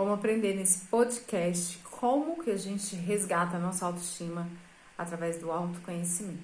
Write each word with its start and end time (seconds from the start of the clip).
Vamos 0.00 0.14
aprender 0.14 0.56
nesse 0.56 0.86
podcast 0.86 1.76
como 1.90 2.42
que 2.42 2.50
a 2.50 2.56
gente 2.56 2.96
resgata 2.96 3.58
a 3.58 3.60
nossa 3.60 3.84
autoestima 3.84 4.48
através 4.96 5.36
do 5.36 5.52
autoconhecimento. 5.52 6.40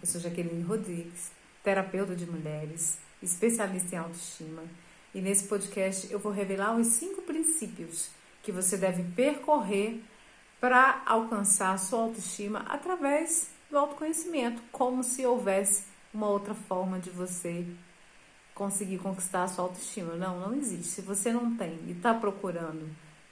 Eu 0.00 0.06
sou 0.06 0.20
Jaqueline 0.20 0.62
Rodrigues, 0.62 1.32
terapeuta 1.64 2.14
de 2.14 2.24
mulheres, 2.24 2.96
especialista 3.20 3.96
em 3.96 3.98
autoestima, 3.98 4.62
e 5.12 5.20
nesse 5.20 5.48
podcast 5.48 6.06
eu 6.08 6.20
vou 6.20 6.30
revelar 6.30 6.76
os 6.76 6.86
cinco 6.86 7.22
princípios 7.22 8.10
que 8.44 8.52
você 8.52 8.76
deve 8.76 9.02
percorrer 9.16 10.00
para 10.60 11.02
alcançar 11.04 11.74
a 11.74 11.78
sua 11.78 11.98
autoestima 11.98 12.60
através 12.68 13.48
do 13.72 13.76
autoconhecimento, 13.76 14.62
como 14.70 15.02
se 15.02 15.26
houvesse 15.26 15.82
uma 16.14 16.28
outra 16.28 16.54
forma 16.54 17.00
de 17.00 17.10
você 17.10 17.66
conseguir 18.54 18.98
conquistar 18.98 19.44
a 19.44 19.48
sua 19.48 19.64
autoestima. 19.64 20.14
Não, 20.14 20.38
não 20.38 20.54
existe. 20.54 20.86
Se 20.86 21.02
você 21.02 21.32
não 21.32 21.56
tem 21.56 21.78
e 21.86 21.92
está 21.92 22.14
procurando 22.14 22.88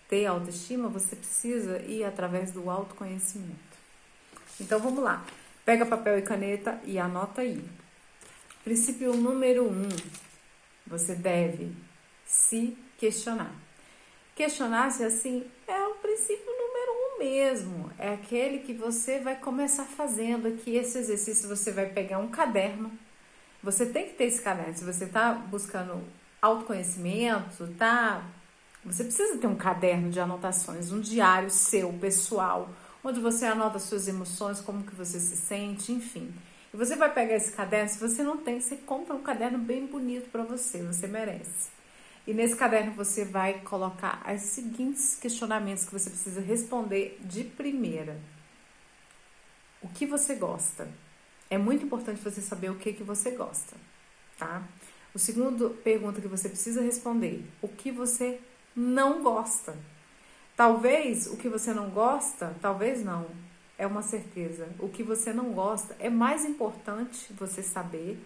ter 0.08 0.26
autoestima, 0.26 0.88
você 0.88 1.16
precisa 1.16 1.78
ir 1.82 2.04
através 2.04 2.50
do 2.50 2.68
autoconhecimento. 2.68 3.72
Então 4.60 4.78
vamos 4.78 5.02
lá. 5.02 5.24
Pega 5.64 5.86
papel 5.86 6.18
e 6.18 6.22
caneta 6.22 6.80
e 6.84 6.98
anota 6.98 7.42
aí. 7.42 7.64
Princípio 8.64 9.14
número 9.14 9.64
um: 9.64 9.88
você 10.86 11.14
deve 11.14 11.72
se 12.26 12.76
questionar. 12.98 13.54
Questionar-se 14.34 15.04
assim 15.04 15.44
é 15.68 15.86
o 15.86 15.94
princípio 15.94 16.46
número 16.46 16.92
um 16.92 17.18
mesmo. 17.18 17.92
É 17.98 18.14
aquele 18.14 18.60
que 18.60 18.72
você 18.72 19.18
vai 19.20 19.36
começar 19.36 19.84
fazendo 19.84 20.48
aqui. 20.48 20.76
Esse 20.76 20.98
exercício 20.98 21.48
você 21.48 21.70
vai 21.70 21.86
pegar 21.86 22.18
um 22.18 22.28
caderno 22.28 22.90
você 23.62 23.86
tem 23.86 24.08
que 24.08 24.14
ter 24.14 24.24
esse 24.24 24.42
caderno. 24.42 24.74
Se 24.74 24.84
você 24.84 25.04
está 25.04 25.32
buscando 25.32 26.02
autoconhecimento, 26.40 27.68
tá? 27.78 28.26
Você 28.84 29.04
precisa 29.04 29.38
ter 29.38 29.46
um 29.46 29.54
caderno 29.54 30.10
de 30.10 30.18
anotações, 30.18 30.90
um 30.90 31.00
diário 31.00 31.50
seu, 31.50 31.92
pessoal, 31.92 32.68
onde 33.04 33.20
você 33.20 33.46
anota 33.46 33.78
suas 33.78 34.08
emoções, 34.08 34.60
como 34.60 34.82
que 34.82 34.94
você 34.94 35.20
se 35.20 35.36
sente, 35.36 35.92
enfim. 35.92 36.34
E 36.74 36.76
você 36.76 36.96
vai 36.96 37.12
pegar 37.12 37.36
esse 37.36 37.52
caderno, 37.52 37.88
se 37.88 38.00
você 38.00 38.24
não 38.24 38.38
tem, 38.38 38.60
você 38.60 38.76
compra 38.76 39.14
um 39.14 39.22
caderno 39.22 39.58
bem 39.58 39.86
bonito 39.86 40.30
para 40.30 40.42
você, 40.42 40.82
você 40.82 41.06
merece. 41.06 41.70
E 42.26 42.32
nesse 42.32 42.56
caderno 42.56 42.92
você 42.92 43.24
vai 43.24 43.60
colocar 43.60 44.24
os 44.32 44.42
seguintes 44.42 45.16
questionamentos 45.16 45.84
que 45.84 45.92
você 45.92 46.10
precisa 46.10 46.40
responder 46.40 47.18
de 47.20 47.44
primeira. 47.44 48.18
O 49.80 49.88
que 49.88 50.06
você 50.06 50.34
gosta? 50.34 50.88
É 51.52 51.58
muito 51.58 51.84
importante 51.84 52.18
você 52.22 52.40
saber 52.40 52.70
o 52.70 52.76
que, 52.76 52.94
que 52.94 53.02
você 53.02 53.32
gosta, 53.32 53.76
tá? 54.38 54.62
O 55.14 55.18
segundo 55.18 55.68
pergunta 55.84 56.18
que 56.18 56.26
você 56.26 56.48
precisa 56.48 56.80
responder: 56.80 57.44
o 57.60 57.68
que 57.68 57.92
você 57.92 58.40
não 58.74 59.22
gosta? 59.22 59.76
Talvez 60.56 61.26
o 61.26 61.36
que 61.36 61.50
você 61.50 61.74
não 61.74 61.90
gosta, 61.90 62.56
talvez 62.62 63.04
não, 63.04 63.26
é 63.76 63.86
uma 63.86 64.00
certeza. 64.00 64.66
O 64.78 64.88
que 64.88 65.02
você 65.02 65.30
não 65.30 65.52
gosta 65.52 65.94
é 65.98 66.08
mais 66.08 66.46
importante 66.46 67.30
você 67.34 67.62
saber 67.62 68.18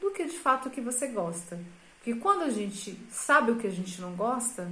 do 0.00 0.12
que 0.12 0.24
de 0.24 0.38
fato 0.38 0.68
o 0.68 0.70
que 0.70 0.80
você 0.80 1.08
gosta. 1.08 1.58
Porque 1.96 2.14
quando 2.14 2.42
a 2.42 2.50
gente 2.50 2.96
sabe 3.10 3.50
o 3.50 3.56
que 3.56 3.66
a 3.66 3.72
gente 3.72 4.00
não 4.00 4.14
gosta, 4.14 4.70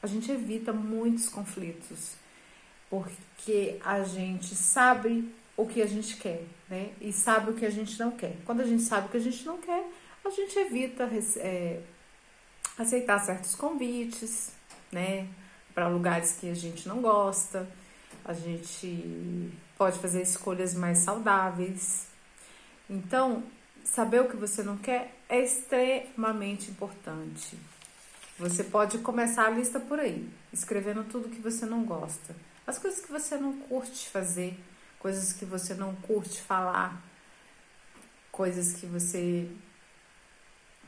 a 0.00 0.06
gente 0.06 0.30
evita 0.30 0.72
muitos 0.72 1.28
conflitos. 1.28 2.12
Porque 2.88 3.80
a 3.84 4.04
gente 4.04 4.54
sabe 4.54 5.28
o 5.56 5.66
que 5.66 5.82
a 5.82 5.86
gente 5.86 6.16
quer, 6.16 6.42
né? 6.68 6.92
E 7.00 7.12
sabe 7.12 7.50
o 7.50 7.54
que 7.54 7.66
a 7.66 7.70
gente 7.70 7.98
não 7.98 8.10
quer. 8.10 8.36
Quando 8.44 8.60
a 8.60 8.64
gente 8.64 8.82
sabe 8.82 9.06
o 9.06 9.10
que 9.10 9.16
a 9.16 9.20
gente 9.20 9.44
não 9.44 9.58
quer, 9.58 9.84
a 10.24 10.30
gente 10.30 10.58
evita 10.58 11.08
é, 11.36 11.80
aceitar 12.78 13.18
certos 13.20 13.54
convites, 13.54 14.52
né? 14.90 15.28
Para 15.74 15.88
lugares 15.88 16.32
que 16.32 16.50
a 16.50 16.54
gente 16.54 16.88
não 16.88 17.00
gosta. 17.00 17.68
A 18.24 18.32
gente 18.32 19.52
pode 19.76 19.98
fazer 19.98 20.22
escolhas 20.22 20.74
mais 20.74 20.98
saudáveis. 20.98 22.06
Então, 22.88 23.42
saber 23.84 24.20
o 24.20 24.28
que 24.28 24.36
você 24.36 24.62
não 24.62 24.76
quer 24.76 25.14
é 25.28 25.42
extremamente 25.42 26.70
importante. 26.70 27.58
Você 28.38 28.64
pode 28.64 28.98
começar 28.98 29.46
a 29.46 29.50
lista 29.50 29.78
por 29.78 30.00
aí, 30.00 30.28
escrevendo 30.52 31.04
tudo 31.04 31.28
que 31.28 31.40
você 31.40 31.66
não 31.66 31.84
gosta, 31.84 32.34
as 32.66 32.78
coisas 32.78 33.00
que 33.04 33.12
você 33.12 33.36
não 33.36 33.52
curte 33.58 34.08
fazer 34.08 34.58
coisas 35.02 35.32
que 35.32 35.44
você 35.44 35.74
não 35.74 35.96
curte 35.96 36.40
falar, 36.40 37.02
coisas 38.30 38.72
que 38.72 38.86
você, 38.86 39.50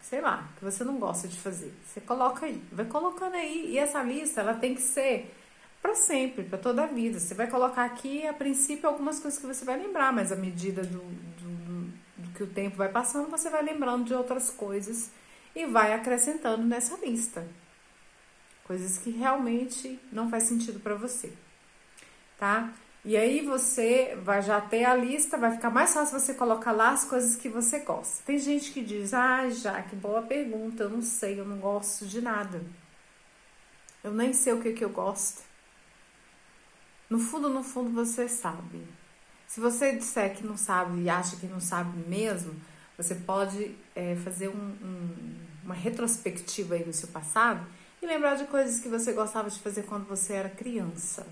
sei 0.00 0.20
lá, 0.20 0.48
que 0.56 0.64
você 0.64 0.84
não 0.84 1.00
gosta 1.00 1.26
de 1.26 1.36
fazer. 1.36 1.74
Você 1.84 2.00
coloca 2.00 2.46
aí, 2.46 2.62
vai 2.70 2.86
colocando 2.86 3.34
aí. 3.34 3.72
E 3.72 3.76
essa 3.76 4.00
lista, 4.04 4.40
ela 4.40 4.54
tem 4.54 4.72
que 4.72 4.80
ser 4.80 5.34
para 5.82 5.96
sempre, 5.96 6.44
para 6.44 6.58
toda 6.58 6.84
a 6.84 6.86
vida. 6.86 7.18
Você 7.18 7.34
vai 7.34 7.48
colocar 7.48 7.84
aqui, 7.84 8.24
a 8.24 8.32
princípio, 8.32 8.88
algumas 8.88 9.18
coisas 9.18 9.40
que 9.40 9.46
você 9.48 9.64
vai 9.64 9.76
lembrar, 9.76 10.12
mas 10.12 10.30
à 10.30 10.36
medida 10.36 10.84
do, 10.84 11.00
do, 11.00 11.92
do 12.16 12.30
que 12.36 12.44
o 12.44 12.46
tempo 12.46 12.76
vai 12.76 12.90
passando, 12.90 13.28
você 13.28 13.50
vai 13.50 13.64
lembrando 13.64 14.04
de 14.04 14.14
outras 14.14 14.48
coisas 14.48 15.10
e 15.56 15.66
vai 15.66 15.92
acrescentando 15.92 16.62
nessa 16.62 16.96
lista. 17.04 17.44
Coisas 18.62 18.96
que 18.96 19.10
realmente 19.10 19.98
não 20.12 20.30
faz 20.30 20.44
sentido 20.44 20.78
para 20.78 20.94
você, 20.94 21.32
tá? 22.38 22.72
E 23.04 23.18
aí 23.18 23.42
você 23.44 24.16
vai 24.22 24.40
já 24.40 24.60
ter 24.62 24.84
a 24.84 24.94
lista, 24.94 25.36
vai 25.36 25.52
ficar 25.52 25.68
mais 25.68 25.92
fácil 25.92 26.18
você 26.18 26.32
colocar 26.32 26.72
lá 26.72 26.90
as 26.90 27.04
coisas 27.04 27.36
que 27.36 27.50
você 27.50 27.80
gosta. 27.80 28.22
Tem 28.24 28.38
gente 28.38 28.72
que 28.72 28.82
diz: 28.82 29.12
"Ah, 29.12 29.48
já 29.50 29.82
que 29.82 29.94
boa 29.94 30.22
pergunta, 30.22 30.84
eu 30.84 30.88
não 30.90 31.02
sei, 31.02 31.38
eu 31.38 31.44
não 31.44 31.58
gosto 31.58 32.06
de 32.06 32.22
nada. 32.22 32.62
Eu 34.02 34.12
nem 34.12 34.32
sei 34.32 34.54
o 34.54 34.62
que 34.62 34.72
que 34.72 34.84
eu 34.84 34.88
gosto". 34.88 35.42
No 37.10 37.18
fundo, 37.18 37.50
no 37.50 37.62
fundo 37.62 37.90
você 37.90 38.26
sabe. 38.26 38.82
Se 39.46 39.60
você 39.60 39.92
disser 39.92 40.34
que 40.34 40.46
não 40.46 40.56
sabe 40.56 41.02
e 41.02 41.10
acha 41.10 41.36
que 41.36 41.46
não 41.46 41.60
sabe 41.60 41.98
mesmo, 42.08 42.54
você 42.96 43.14
pode 43.14 43.76
é, 43.94 44.16
fazer 44.16 44.48
um, 44.48 44.52
um, 44.82 45.36
uma 45.64 45.74
retrospectiva 45.74 46.74
aí 46.74 46.84
no 46.84 46.92
seu 46.92 47.08
passado 47.08 47.66
e 48.00 48.06
lembrar 48.06 48.36
de 48.36 48.44
coisas 48.46 48.80
que 48.80 48.88
você 48.88 49.12
gostava 49.12 49.50
de 49.50 49.60
fazer 49.60 49.82
quando 49.82 50.06
você 50.06 50.32
era 50.32 50.48
criança. 50.48 51.26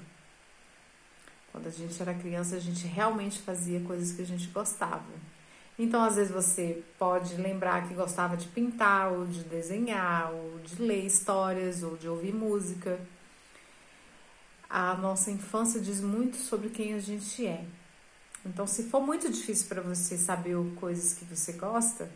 Quando 1.52 1.66
a 1.66 1.70
gente 1.70 2.00
era 2.00 2.14
criança, 2.14 2.56
a 2.56 2.60
gente 2.60 2.86
realmente 2.86 3.38
fazia 3.40 3.78
coisas 3.80 4.12
que 4.12 4.22
a 4.22 4.26
gente 4.26 4.48
gostava. 4.48 5.04
Então, 5.78 6.02
às 6.02 6.16
vezes, 6.16 6.32
você 6.32 6.82
pode 6.98 7.34
lembrar 7.36 7.86
que 7.86 7.94
gostava 7.94 8.36
de 8.36 8.48
pintar, 8.48 9.12
ou 9.12 9.26
de 9.26 9.44
desenhar, 9.44 10.32
ou 10.32 10.58
de 10.60 10.80
ler 10.82 11.04
histórias, 11.04 11.82
ou 11.82 11.96
de 11.96 12.08
ouvir 12.08 12.34
música. 12.34 12.98
A 14.68 14.94
nossa 14.94 15.30
infância 15.30 15.78
diz 15.78 16.00
muito 16.00 16.36
sobre 16.36 16.70
quem 16.70 16.94
a 16.94 16.98
gente 16.98 17.46
é. 17.46 17.64
Então, 18.44 18.66
se 18.66 18.84
for 18.84 19.00
muito 19.00 19.30
difícil 19.30 19.68
para 19.68 19.82
você 19.82 20.16
saber 20.16 20.56
coisas 20.76 21.14
que 21.14 21.24
você 21.24 21.52
gosta, 21.52 22.10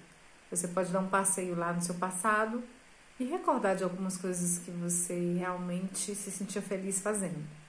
você 0.50 0.66
pode 0.66 0.90
dar 0.90 1.00
um 1.00 1.08
passeio 1.08 1.54
lá 1.54 1.72
no 1.72 1.82
seu 1.82 1.94
passado 1.94 2.62
e 3.18 3.24
recordar 3.24 3.76
de 3.76 3.84
algumas 3.84 4.16
coisas 4.16 4.58
que 4.58 4.70
você 4.70 5.34
realmente 5.38 6.14
se 6.14 6.30
sentia 6.30 6.62
feliz 6.62 7.00
fazendo. 7.00 7.65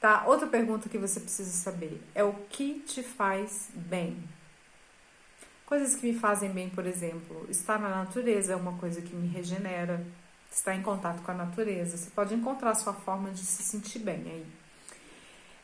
Tá? 0.00 0.24
Outra 0.26 0.46
pergunta 0.46 0.88
que 0.88 0.98
você 0.98 1.18
precisa 1.18 1.50
saber 1.50 2.00
é 2.14 2.22
o 2.22 2.32
que 2.50 2.80
te 2.80 3.02
faz 3.02 3.68
bem. 3.74 4.22
Coisas 5.66 5.96
que 5.96 6.06
me 6.06 6.18
fazem 6.18 6.50
bem, 6.50 6.70
por 6.70 6.86
exemplo, 6.86 7.46
estar 7.50 7.78
na 7.78 7.90
natureza 7.90 8.52
é 8.52 8.56
uma 8.56 8.78
coisa 8.78 9.02
que 9.02 9.14
me 9.14 9.26
regenera, 9.28 10.02
estar 10.50 10.74
em 10.74 10.82
contato 10.82 11.22
com 11.22 11.30
a 11.30 11.34
natureza. 11.34 11.96
Você 11.96 12.10
pode 12.10 12.32
encontrar 12.34 12.74
sua 12.74 12.94
forma 12.94 13.30
de 13.30 13.44
se 13.44 13.62
sentir 13.62 13.98
bem 13.98 14.22
aí. 14.24 14.46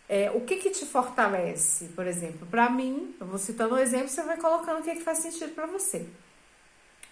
É, 0.08 0.30
o 0.32 0.42
que, 0.42 0.56
que 0.56 0.70
te 0.70 0.84
fortalece, 0.84 1.86
por 1.88 2.06
exemplo? 2.06 2.46
Para 2.46 2.68
mim, 2.68 3.14
eu 3.18 3.26
vou 3.26 3.38
citando 3.38 3.76
um 3.76 3.78
exemplo, 3.78 4.08
você 4.08 4.22
vai 4.22 4.36
colocando 4.36 4.80
o 4.80 4.82
que, 4.82 4.96
que 4.96 5.02
faz 5.02 5.18
sentido 5.18 5.54
para 5.54 5.66
você. 5.66 6.06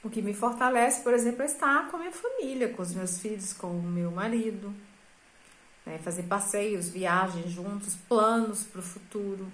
O 0.05 0.11
que 0.11 0.21
me 0.21 0.35
fortalece, 0.35 1.03
por 1.03 1.15
exemplo, 1.15 1.43
é 1.43 1.47
estar 1.47 1.89
com 1.89 1.97
a 1.97 2.01
minha 2.01 2.13
família, 2.13 2.69
com 2.69 2.83
os 2.83 2.93
meus 2.93 3.19
filhos, 3.19 3.53
com 3.53 3.69
o 3.69 3.83
meu 3.83 4.11
marido, 4.11 4.75
né? 5.85 5.99
fazer 5.99 6.25
passeios, 6.25 6.89
viagens 6.89 7.51
juntos, 7.51 7.95
planos 8.09 8.63
para 8.65 8.81
o 8.81 8.85
futuro. 8.85 9.51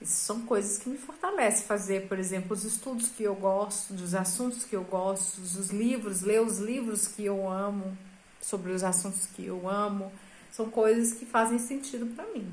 Isso 0.00 0.24
são 0.24 0.42
coisas 0.42 0.78
que 0.78 0.88
me 0.88 0.96
fortalecem. 0.96 1.66
Fazer, 1.66 2.06
por 2.08 2.18
exemplo, 2.18 2.52
os 2.52 2.64
estudos 2.64 3.08
que 3.08 3.24
eu 3.24 3.34
gosto, 3.34 3.92
dos 3.92 4.14
assuntos 4.14 4.64
que 4.64 4.76
eu 4.76 4.84
gosto, 4.84 5.40
os 5.40 5.70
livros, 5.70 6.22
ler 6.22 6.40
os 6.40 6.58
livros 6.58 7.08
que 7.08 7.24
eu 7.24 7.50
amo, 7.50 7.96
sobre 8.40 8.72
os 8.72 8.84
assuntos 8.84 9.26
que 9.26 9.44
eu 9.44 9.68
amo, 9.68 10.12
são 10.52 10.70
coisas 10.70 11.12
que 11.12 11.26
fazem 11.26 11.58
sentido 11.58 12.06
para 12.14 12.24
mim. 12.26 12.48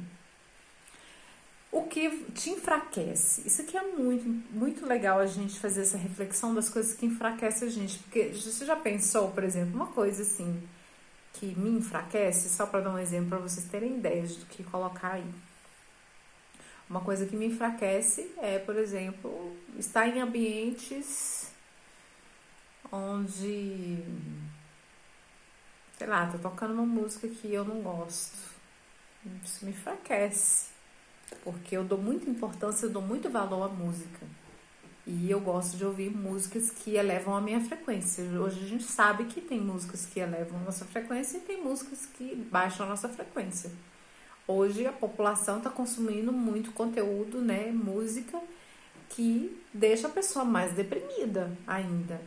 O 1.71 1.83
que 1.83 2.09
te 2.33 2.50
enfraquece? 2.51 3.45
Isso 3.45 3.61
aqui 3.61 3.77
é 3.77 3.83
muito, 3.83 4.27
muito 4.51 4.85
legal 4.85 5.19
a 5.19 5.25
gente 5.25 5.59
fazer 5.59 5.81
essa 5.81 5.97
reflexão 5.97 6.56
das 6.56 6.69
coisas 6.69 6.95
que 6.95 7.06
enfraquecem 7.06 7.68
a 7.68 7.71
gente. 7.71 8.00
Porque 8.00 8.29
você 8.29 8.65
já 8.65 8.77
pensou, 8.77 9.31
por 9.31 9.44
exemplo, 9.44 9.75
uma 9.75 9.88
coisa 9.88 10.21
assim, 10.21 10.57
que 11.39 11.47
me 11.57 11.69
enfraquece, 11.69 12.49
só 12.49 12.65
para 12.65 12.81
dar 12.81 12.91
um 12.91 12.99
exemplo 12.99 13.29
para 13.29 13.39
vocês 13.39 13.65
terem 13.67 13.97
ideias 13.97 14.35
do 14.35 14.45
que 14.45 14.63
colocar 14.63 15.13
aí. 15.13 15.33
Uma 16.89 17.01
coisa 17.01 17.25
que 17.25 17.35
me 17.35 17.47
enfraquece 17.47 18.31
é, 18.37 18.59
por 18.59 18.75
exemplo, 18.75 19.55
estar 19.77 20.07
em 20.07 20.21
ambientes 20.21 21.51
onde 22.91 24.03
sei 25.97 26.07
lá, 26.07 26.27
tô 26.27 26.37
tocando 26.37 26.73
uma 26.73 26.85
música 26.85 27.27
que 27.27 27.53
eu 27.53 27.63
não 27.63 27.81
gosto. 27.81 28.37
Isso 29.43 29.65
me 29.65 29.71
enfraquece. 29.71 30.67
Porque 31.43 31.75
eu 31.75 31.83
dou 31.83 31.97
muita 31.97 32.29
importância, 32.29 32.85
eu 32.85 32.91
dou 32.91 33.01
muito 33.01 33.29
valor 33.29 33.63
à 33.63 33.67
música. 33.67 34.25
E 35.07 35.30
eu 35.30 35.40
gosto 35.40 35.78
de 35.78 35.86
ouvir 35.86 36.10
músicas 36.10 36.72
que 36.72 36.96
elevam 36.96 37.36
a 37.36 37.42
minha 37.42 37.62
frequência. 37.62 38.24
Hoje 38.24 38.63
a 38.63 38.68
gente 38.68 38.86
sabe 38.86 39.25
que 39.25 39.40
tem 39.40 39.62
músicas 39.62 40.06
que 40.06 40.19
elevam 40.19 40.60
a 40.60 40.63
nossa 40.63 40.84
frequência 40.86 41.38
e 41.38 41.42
tem 41.42 41.63
músicas 41.63 42.07
que 42.07 42.36
baixam 42.52 42.88
a 42.88 42.90
nossa 42.90 43.07
frequência. 43.07 43.72
Hoje 44.48 44.86
a 44.86 44.92
população 44.92 45.60
está 45.60 45.69
consumindo 45.69 46.31
muito 46.31 46.72
conteúdo, 46.72 47.40
né, 47.40 47.72
música 47.72 48.40
que 49.10 49.62
deixa 49.74 50.07
a 50.07 50.12
pessoa 50.12 50.44
mais 50.44 50.74
deprimida 50.74 51.52
ainda. 51.68 52.19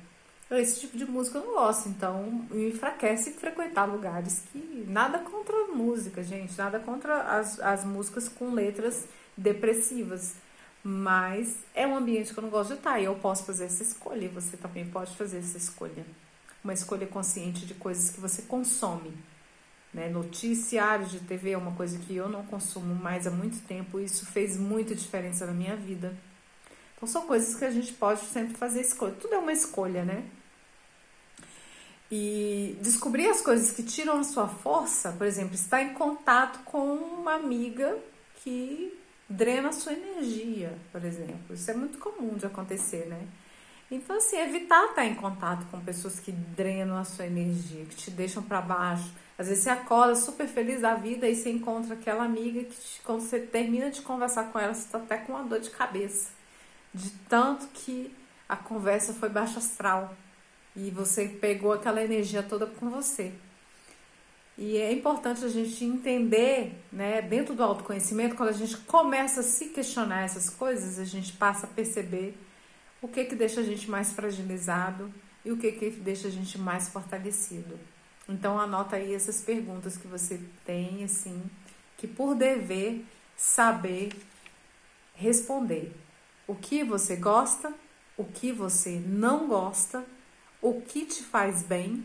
Esse 0.50 0.80
tipo 0.80 0.96
de 0.96 1.04
música 1.04 1.38
eu 1.38 1.44
não 1.44 1.54
gosto, 1.54 1.88
então 1.88 2.46
me 2.50 2.70
enfraquece 2.70 3.32
frequentar 3.32 3.84
lugares 3.84 4.44
que. 4.50 4.86
Nada 4.88 5.18
contra 5.18 5.54
a 5.54 5.66
música, 5.68 6.22
gente, 6.22 6.56
nada 6.56 6.78
contra 6.78 7.38
as, 7.38 7.60
as 7.60 7.84
músicas 7.84 8.28
com 8.28 8.54
letras 8.54 9.06
depressivas. 9.36 10.36
Mas 10.90 11.54
é 11.74 11.86
um 11.86 11.94
ambiente 11.94 12.32
que 12.32 12.38
eu 12.38 12.42
não 12.42 12.48
gosto 12.48 12.70
de 12.70 12.76
estar 12.76 12.98
e 12.98 13.04
eu 13.04 13.14
posso 13.16 13.44
fazer 13.44 13.66
essa 13.66 13.82
escolha 13.82 14.24
e 14.24 14.28
você 14.28 14.56
também 14.56 14.88
pode 14.88 15.14
fazer 15.14 15.36
essa 15.36 15.58
escolha. 15.58 16.02
Uma 16.64 16.72
escolha 16.72 17.06
consciente 17.06 17.66
de 17.66 17.74
coisas 17.74 18.08
que 18.08 18.18
você 18.18 18.40
consome. 18.40 19.12
Né? 19.92 20.08
Noticiários 20.08 21.10
de 21.10 21.20
TV 21.20 21.50
é 21.50 21.58
uma 21.58 21.72
coisa 21.72 21.98
que 21.98 22.16
eu 22.16 22.26
não 22.26 22.42
consumo 22.46 22.94
mais 22.94 23.26
há 23.26 23.30
muito 23.30 23.62
tempo 23.66 24.00
e 24.00 24.04
isso 24.06 24.24
fez 24.24 24.56
muita 24.56 24.94
diferença 24.94 25.44
na 25.44 25.52
minha 25.52 25.76
vida. 25.76 26.16
Então 26.96 27.06
são 27.06 27.26
coisas 27.26 27.54
que 27.54 27.66
a 27.66 27.70
gente 27.70 27.92
pode 27.92 28.20
sempre 28.20 28.56
fazer 28.56 28.80
escolha. 28.80 29.12
Tudo 29.20 29.34
é 29.34 29.38
uma 29.38 29.52
escolha, 29.52 30.06
né? 30.06 30.24
E 32.10 32.78
descobrir 32.80 33.28
as 33.28 33.42
coisas 33.42 33.72
que 33.72 33.82
tiram 33.82 34.20
a 34.20 34.24
sua 34.24 34.48
força, 34.48 35.12
por 35.12 35.26
exemplo, 35.26 35.54
estar 35.54 35.82
em 35.82 35.92
contato 35.92 36.60
com 36.60 36.94
uma 36.94 37.34
amiga 37.34 37.94
que 38.42 38.97
drena 39.28 39.72
sua 39.72 39.92
energia, 39.92 40.72
por 40.90 41.04
exemplo. 41.04 41.54
Isso 41.54 41.70
é 41.70 41.74
muito 41.74 41.98
comum 41.98 42.36
de 42.36 42.46
acontecer, 42.46 43.06
né? 43.06 43.26
Então, 43.90 44.16
assim, 44.16 44.36
evitar 44.36 44.84
estar 44.86 45.04
em 45.04 45.14
contato 45.14 45.66
com 45.70 45.80
pessoas 45.80 46.20
que 46.20 46.30
drenam 46.30 46.98
a 46.98 47.04
sua 47.04 47.26
energia, 47.26 47.84
que 47.86 47.96
te 47.96 48.10
deixam 48.10 48.42
para 48.42 48.60
baixo. 48.60 49.10
Às 49.38 49.48
vezes 49.48 49.64
você 49.64 49.70
acorda 49.70 50.14
super 50.14 50.46
feliz 50.46 50.82
da 50.82 50.94
vida 50.94 51.26
e 51.28 51.34
você 51.34 51.50
encontra 51.50 51.94
aquela 51.94 52.24
amiga 52.24 52.64
que, 52.64 52.76
te, 52.76 53.00
quando 53.02 53.20
você 53.20 53.40
termina 53.40 53.90
de 53.90 54.02
conversar 54.02 54.52
com 54.52 54.58
ela, 54.58 54.74
você 54.74 54.84
está 54.84 54.98
até 54.98 55.16
com 55.18 55.32
uma 55.32 55.44
dor 55.44 55.60
de 55.60 55.70
cabeça 55.70 56.38
de 56.94 57.10
tanto 57.28 57.66
que 57.68 58.14
a 58.48 58.56
conversa 58.56 59.12
foi 59.12 59.28
baixa 59.28 59.58
astral 59.58 60.14
e 60.74 60.90
você 60.90 61.28
pegou 61.28 61.72
aquela 61.72 62.02
energia 62.02 62.42
toda 62.42 62.66
com 62.66 62.88
você. 62.90 63.32
E 64.60 64.76
é 64.76 64.92
importante 64.92 65.44
a 65.44 65.48
gente 65.48 65.84
entender, 65.84 66.74
né, 66.90 67.22
dentro 67.22 67.54
do 67.54 67.62
autoconhecimento, 67.62 68.34
quando 68.34 68.48
a 68.48 68.52
gente 68.52 68.76
começa 68.78 69.38
a 69.38 69.44
se 69.44 69.66
questionar 69.66 70.24
essas 70.24 70.50
coisas, 70.50 70.98
a 70.98 71.04
gente 71.04 71.32
passa 71.34 71.64
a 71.64 71.70
perceber 71.70 72.36
o 73.00 73.06
que 73.06 73.24
que 73.24 73.36
deixa 73.36 73.60
a 73.60 73.62
gente 73.62 73.88
mais 73.88 74.12
fragilizado 74.12 75.14
e 75.44 75.52
o 75.52 75.56
que 75.56 75.70
que 75.70 75.90
deixa 75.90 76.26
a 76.26 76.30
gente 76.32 76.58
mais 76.58 76.88
fortalecido. 76.88 77.78
Então 78.28 78.58
anota 78.58 78.96
aí 78.96 79.14
essas 79.14 79.40
perguntas 79.40 79.96
que 79.96 80.08
você 80.08 80.40
tem 80.66 81.04
assim, 81.04 81.40
que 81.96 82.08
por 82.08 82.34
dever 82.34 83.04
saber 83.36 84.10
responder 85.14 85.92
o 86.48 86.54
que 86.56 86.82
você 86.82 87.14
gosta, 87.14 87.72
o 88.16 88.24
que 88.24 88.52
você 88.52 89.00
não 89.06 89.46
gosta, 89.46 90.04
o 90.60 90.80
que 90.80 91.06
te 91.06 91.22
faz 91.22 91.62
bem, 91.62 92.04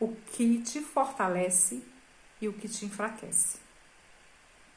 o 0.00 0.16
que 0.32 0.62
te 0.62 0.80
fortalece 0.80 1.82
e 2.40 2.48
o 2.48 2.52
que 2.52 2.68
te 2.68 2.86
enfraquece. 2.86 3.58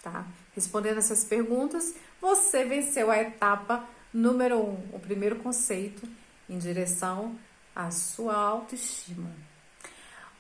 Tá? 0.02 0.28
Respondendo 0.54 0.98
essas 0.98 1.24
perguntas, 1.24 1.96
você 2.22 2.66
venceu 2.66 3.10
a 3.10 3.18
etapa 3.18 3.88
número 4.14 4.60
um, 4.60 4.90
o 4.94 5.00
primeiro 5.00 5.38
conceito 5.38 6.08
em 6.50 6.58
direção 6.58 7.40
à 7.74 7.90
sua 7.90 8.36
autoestima. 8.36 9.32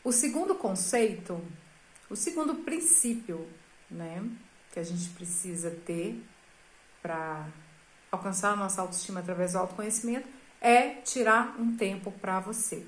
O 0.04 0.12
segundo 0.12 0.54
conceito, 0.54 1.42
o 2.10 2.16
segundo 2.16 2.56
princípio, 2.56 3.48
né, 3.90 4.22
que 4.72 4.80
a 4.80 4.84
gente 4.84 5.10
precisa 5.12 5.72
ter 5.72 6.22
para 7.02 7.48
alcançar 8.12 8.52
a 8.52 8.56
nossa 8.56 8.82
autoestima 8.82 9.22
através 9.22 9.54
do 9.54 9.60
autoconhecimento 9.60 10.28
é 10.60 10.96
tirar 11.02 11.60
um 11.60 11.76
tempo 11.76 12.12
para 12.12 12.40
você. 12.40 12.86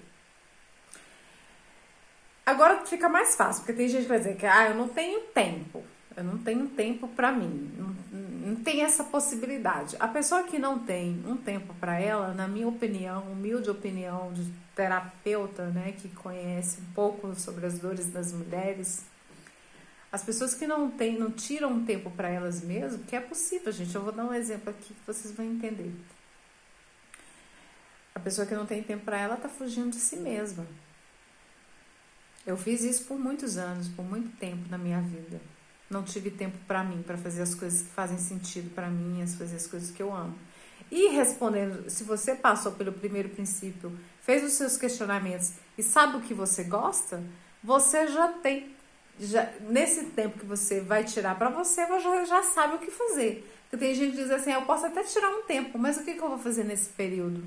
Agora 2.45 2.85
fica 2.85 3.09
mais 3.09 3.35
fácil, 3.35 3.63
porque 3.63 3.73
tem 3.73 3.89
gente 3.89 4.03
que 4.03 4.09
vai 4.09 4.19
dizer 4.19 4.35
que 4.35 4.45
ah, 4.45 4.69
eu 4.69 4.75
não 4.75 4.87
tenho 4.87 5.21
tempo, 5.33 5.83
eu 6.15 6.23
não 6.23 6.37
tenho 6.37 6.67
tempo 6.67 7.07
para 7.07 7.31
mim, 7.31 7.71
não, 7.75 7.95
não 8.51 8.55
tem 8.57 8.83
essa 8.83 9.03
possibilidade. 9.03 9.95
A 9.99 10.07
pessoa 10.07 10.43
que 10.43 10.59
não 10.59 10.77
tem 10.77 11.23
um 11.25 11.35
tempo 11.35 11.73
para 11.79 11.99
ela, 11.99 12.35
na 12.35 12.47
minha 12.47 12.67
opinião, 12.67 13.23
humilde 13.31 13.69
opinião 13.69 14.31
de 14.31 14.45
terapeuta, 14.75 15.65
né, 15.69 15.93
que 15.97 16.07
conhece 16.09 16.81
um 16.81 16.93
pouco 16.93 17.33
sobre 17.33 17.65
as 17.65 17.79
dores 17.79 18.11
das 18.11 18.31
mulheres, 18.31 19.03
as 20.11 20.23
pessoas 20.23 20.53
que 20.53 20.67
não 20.67 20.89
têm, 20.91 21.17
não 21.17 21.31
tiram 21.31 21.71
um 21.71 21.83
tempo 21.83 22.11
para 22.11 22.29
elas 22.29 22.61
mesmas, 22.61 23.01
que 23.07 23.15
é 23.15 23.19
possível, 23.19 23.71
gente. 23.71 23.93
Eu 23.93 24.01
vou 24.01 24.13
dar 24.13 24.23
um 24.23 24.33
exemplo 24.33 24.69
aqui 24.69 24.93
que 24.93 25.05
vocês 25.05 25.33
vão 25.33 25.45
entender. 25.45 25.91
A 28.13 28.19
pessoa 28.19 28.47
que 28.47 28.55
não 28.55 28.65
tem 28.65 28.81
tempo 28.81 29.03
para 29.03 29.17
ela 29.17 29.35
está 29.35 29.49
fugindo 29.49 29.89
de 29.89 29.97
si 29.97 30.15
mesma. 30.15 30.65
Eu 32.45 32.55
fiz 32.55 32.83
isso 32.83 33.05
por 33.05 33.17
muitos 33.17 33.57
anos, 33.57 33.87
por 33.87 34.05
muito 34.05 34.35
tempo 34.37 34.69
na 34.69 34.77
minha 34.77 35.01
vida. 35.01 35.41
Não 35.89 36.03
tive 36.03 36.29
tempo 36.29 36.57
para 36.67 36.83
mim, 36.83 37.01
para 37.01 37.17
fazer 37.17 37.41
as 37.41 37.55
coisas 37.55 37.81
que 37.81 37.89
fazem 37.89 38.17
sentido 38.17 38.73
para 38.73 38.87
mim, 38.87 39.21
as 39.21 39.35
fazer 39.35 39.55
as 39.55 39.67
coisas 39.67 39.91
que 39.91 40.01
eu 40.01 40.13
amo. 40.13 40.37
E 40.91 41.09
respondendo, 41.09 41.89
se 41.89 42.03
você 42.03 42.35
passou 42.35 42.73
pelo 42.73 42.91
primeiro 42.91 43.29
princípio, 43.29 43.91
fez 44.21 44.43
os 44.43 44.53
seus 44.53 44.77
questionamentos 44.77 45.53
e 45.77 45.83
sabe 45.83 46.17
o 46.17 46.21
que 46.21 46.33
você 46.33 46.63
gosta, 46.63 47.23
você 47.63 48.07
já 48.07 48.27
tem 48.27 48.75
já, 49.19 49.49
nesse 49.61 50.07
tempo 50.07 50.39
que 50.39 50.45
você 50.45 50.81
vai 50.81 51.03
tirar 51.03 51.37
para 51.37 51.49
você, 51.49 51.85
você 51.85 52.25
já 52.25 52.43
sabe 52.43 52.75
o 52.75 52.79
que 52.79 52.91
fazer. 52.91 53.49
Porque 53.63 53.77
tem 53.77 53.95
gente 53.95 54.11
que 54.11 54.23
diz 54.23 54.31
assim, 54.31 54.51
ah, 54.51 54.59
eu 54.59 54.63
posso 54.63 54.85
até 54.85 55.03
tirar 55.03 55.29
um 55.29 55.43
tempo, 55.43 55.77
mas 55.79 55.97
o 55.97 56.03
que, 56.03 56.13
que 56.13 56.21
eu 56.21 56.29
vou 56.29 56.37
fazer 56.37 56.63
nesse 56.63 56.89
período? 56.89 57.43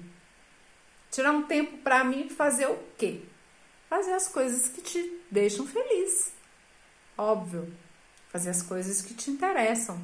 Tirar 1.11 1.33
um 1.33 1.43
tempo 1.43 1.79
para 1.79 2.03
mim 2.05 2.29
fazer 2.29 2.67
o 2.67 2.79
quê? 2.97 3.23
Fazer 3.89 4.13
as 4.13 4.29
coisas 4.29 4.69
que 4.69 4.83
te 4.83 5.21
deixam 5.31 5.67
feliz. 5.67 6.33
Óbvio. 7.17 7.73
Fazer 8.29 8.51
as 8.51 8.63
coisas 8.63 9.01
que 9.01 9.15
te 9.15 9.31
interessam. 9.31 9.99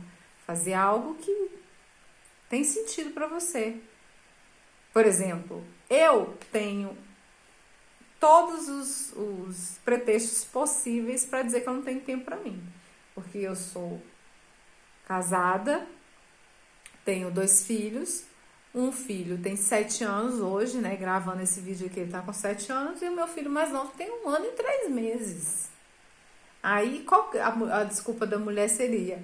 Fazer 0.47 0.75
algo 0.75 1.15
que 1.17 1.51
tem 2.49 2.65
sentido 2.65 3.11
para 3.11 3.27
você. 3.27 3.81
Por 4.93 5.05
exemplo, 5.05 5.65
eu 5.91 6.39
tenho 6.51 6.97
todos 8.21 8.69
os, 8.69 9.13
os 9.13 9.79
pretextos 9.85 10.45
possíveis 10.45 11.27
para 11.27 11.43
dizer 11.43 11.61
que 11.61 11.69
eu 11.69 11.75
não 11.75 11.83
tenho 11.83 12.01
tempo 12.01 12.25
para 12.25 12.37
mim. 12.37 12.63
Porque 13.15 13.39
eu 13.39 13.55
sou 13.55 14.01
casada, 15.07 15.87
tenho 17.05 17.31
dois 17.31 17.67
filhos, 17.67 18.25
um 18.75 18.91
filho 18.91 19.39
tem 19.39 19.57
sete 19.57 20.03
anos 20.03 20.41
hoje, 20.41 20.79
né? 20.79 20.97
Gravando 20.97 21.43
esse 21.43 21.61
vídeo 21.61 21.87
aqui, 21.87 22.01
ele 22.01 22.11
tá 22.11 22.21
com 22.21 22.33
sete 22.33 22.73
anos, 22.73 23.01
e 23.01 23.09
o 23.09 23.15
meu 23.15 23.29
filho 23.29 23.51
mais 23.51 23.71
novo 23.71 23.93
tem 23.97 24.11
um 24.11 24.29
ano 24.29 24.47
e 24.47 24.53
três 24.53 24.91
meses. 24.91 25.69
Aí, 26.63 27.05
qual 27.05 27.31
a, 27.35 27.81
a 27.81 27.85
desculpa 27.85 28.27
da 28.27 28.39
mulher 28.39 28.69
seria? 28.69 29.23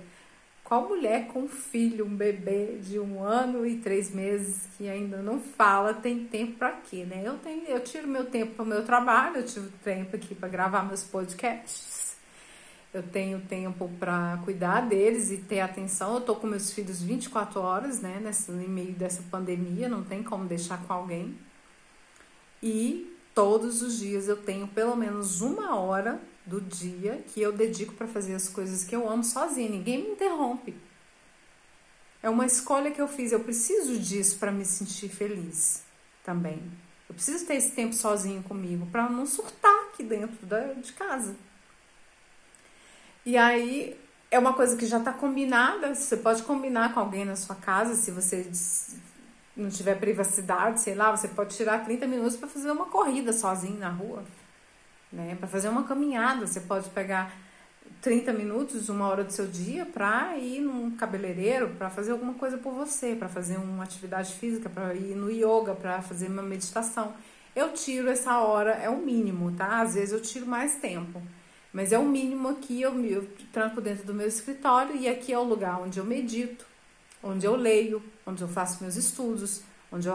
Qual 0.62 0.88
mulher 0.88 1.26
com 1.26 1.40
um 1.40 1.49
filho, 1.49 2.07
um 2.07 2.14
bebê 2.14 2.78
de 2.80 3.00
um 3.00 3.25
ano 3.25 3.66
e 3.66 3.78
três 3.78 4.14
meses 4.14 4.69
que 4.78 4.88
ainda 4.88 5.16
não 5.16 5.40
fala 5.40 5.92
tem 5.95 6.26
tempo 6.26 6.59
para 6.59 6.71
quê, 6.73 7.04
né? 7.04 7.23
Eu 7.25 7.38
tenho, 7.38 7.64
eu 7.66 7.80
tiro 7.80 8.07
meu 8.07 8.26
tempo 8.26 8.54
para 8.54 8.62
o 8.62 8.69
meu 8.69 8.85
trabalho, 8.85 9.38
eu 9.38 9.45
tiro 9.45 9.73
tempo 9.83 10.14
aqui 10.14 10.33
para 10.33 10.49
gravar 10.49 10.85
meus 10.85 11.02
podcasts. 11.02 12.00
Eu 12.92 13.04
tenho 13.04 13.40
tempo 13.42 13.88
para 14.00 14.40
cuidar 14.44 14.80
deles 14.80 15.30
e 15.30 15.37
ter 15.37 15.61
atenção. 15.61 16.14
Eu 16.14 16.20
tô 16.23 16.35
com 16.35 16.47
meus 16.47 16.73
filhos 16.73 17.00
24 17.00 17.61
horas, 17.61 18.00
né, 18.00 18.18
nessa, 18.20 18.50
no 18.50 18.68
meio 18.68 18.92
dessa 18.92 19.23
pandemia, 19.30 19.88
não 19.88 20.02
tem 20.02 20.23
como 20.23 20.44
deixar 20.47 20.82
com 20.85 20.92
alguém. 20.92 21.38
E 22.61 23.16
todos 23.35 23.80
os 23.80 23.99
dias 23.99 24.26
eu 24.28 24.37
tenho 24.37 24.66
pelo 24.66 24.97
menos 24.97 25.40
uma 25.40 25.76
hora 25.76 26.20
do 26.44 26.61
dia 26.61 27.25
que 27.28 27.40
eu 27.40 27.52
dedico 27.52 27.94
para 27.94 28.09
fazer 28.09 28.35
as 28.35 28.49
coisas 28.49 28.82
que 28.82 28.94
eu 28.94 29.09
amo 29.09 29.23
sozinha, 29.23 29.68
ninguém 29.68 30.02
me 30.02 30.11
interrompe. 30.11 30.75
É 32.23 32.28
uma 32.28 32.44
escolha 32.44 32.90
que 32.90 33.00
eu 33.00 33.09
fiz, 33.09 33.32
eu 33.32 33.40
preciso 33.40 33.99
disso 33.99 34.37
para 34.38 34.50
me 34.50 34.64
sentir 34.64 35.09
feliz 35.09 35.85
também. 36.25 36.61
Eu 37.09 37.14
preciso 37.14 37.47
ter 37.47 37.54
esse 37.54 37.70
tempo 37.70 37.94
sozinho 37.94 38.42
comigo 38.42 38.87
para 38.87 39.09
não 39.09 39.25
surtar 39.26 39.88
aqui 39.88 40.02
dentro 40.02 40.44
da, 40.47 40.73
de 40.75 40.92
casa. 40.92 41.35
E 43.25 43.37
aí 43.37 43.99
é 44.31 44.39
uma 44.39 44.55
coisa 44.55 44.77
que 44.77 44.87
já 44.87 44.99
está 44.99 45.12
combinada, 45.12 45.95
você 45.95 46.17
pode 46.17 46.43
combinar 46.43 46.95
com 46.95 47.00
alguém 47.00 47.25
na 47.25 47.37
sua 47.37 47.57
casa, 47.57 47.95
se 47.95 48.11
você 48.11 48.49
não 49.57 49.69
tiver 49.69 49.97
privacidade, 49.99 50.81
sei 50.81 50.95
lá, 50.95 51.11
você 51.15 51.29
pode 51.29 51.57
tirar 51.57 51.85
30 51.85 52.07
minutos 52.07 52.37
para 52.37 52.49
fazer 52.49 52.71
uma 52.71 52.87
corrida 52.87 53.33
sozinho 53.33 53.79
na 53.79 53.91
rua. 53.91 54.25
né? 55.12 55.37
Para 55.39 55.49
fazer 55.49 55.69
uma 55.69 55.85
caminhada, 55.85 56.47
você 56.47 56.61
pode 56.61 56.89
pegar 56.91 57.33
30 58.00 58.33
minutos, 58.33 58.89
uma 58.89 59.09
hora 59.09 59.25
do 59.25 59.33
seu 59.33 59.47
dia 59.47 59.85
para 59.85 60.37
ir 60.39 60.61
num 60.61 60.93
cabeleireiro, 60.93 61.71
para 61.77 61.91
fazer 61.91 62.12
alguma 62.12 62.35
coisa 62.35 62.57
por 62.57 62.73
você, 62.73 63.15
para 63.15 63.29
fazer 63.29 63.59
uma 63.59 63.85
atividade 63.85 64.33
física, 64.35 64.71
para 64.71 64.95
ir 64.95 65.15
no 65.15 65.31
yoga, 65.31 65.75
para 65.75 66.00
fazer 66.00 66.29
uma 66.29 66.43
meditação. 66.43 67.12
Eu 67.55 67.73
tiro 67.73 68.09
essa 68.09 68.39
hora, 68.39 68.71
é 68.73 68.89
o 68.89 68.99
mínimo, 68.99 69.53
tá? 69.53 69.81
Às 69.81 69.95
vezes 69.95 70.12
eu 70.12 70.23
tiro 70.23 70.47
mais 70.47 70.77
tempo, 70.77 71.21
mas 71.73 71.93
é 71.93 71.99
o 71.99 72.05
mínimo 72.05 72.49
aqui. 72.49 72.81
Eu, 72.81 72.99
eu 73.05 73.29
tranco 73.53 73.81
dentro 73.81 74.05
do 74.05 74.15
meu 74.15 74.27
escritório 74.27 74.97
e 74.97 75.09
aqui 75.09 75.33
é 75.33 75.39
o 75.39 75.45
lugar 75.45 75.81
onde 75.81 75.99
eu 75.99 76.05
medito, 76.05 76.67
onde 77.23 77.47
eu 77.47 77.55
leio, 77.55 78.03
onde 78.27 78.43
eu 78.43 78.49
faço 78.49 78.83
meus 78.83 78.97
estudos, 78.97 79.62
onde 79.93 80.09
eu 80.09 80.15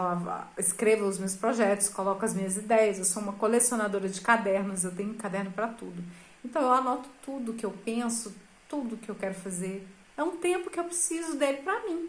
escrevo 0.58 1.06
os 1.06 1.18
meus 1.18 1.34
projetos, 1.34 1.88
coloco 1.88 2.24
as 2.24 2.34
minhas 2.34 2.56
ideias. 2.56 2.98
Eu 2.98 3.04
sou 3.04 3.22
uma 3.22 3.32
colecionadora 3.32 4.08
de 4.08 4.20
cadernos, 4.20 4.84
eu 4.84 4.94
tenho 4.94 5.14
caderno 5.14 5.50
para 5.50 5.68
tudo. 5.68 6.02
Então 6.44 6.62
eu 6.62 6.72
anoto 6.72 7.08
tudo 7.24 7.54
que 7.54 7.64
eu 7.64 7.72
penso, 7.84 8.34
tudo 8.68 8.96
que 8.96 9.08
eu 9.08 9.14
quero 9.14 9.34
fazer. 9.34 9.86
É 10.16 10.22
um 10.22 10.36
tempo 10.36 10.70
que 10.70 10.78
eu 10.78 10.84
preciso 10.84 11.36
dele 11.36 11.58
para 11.58 11.80
mim. 11.86 12.08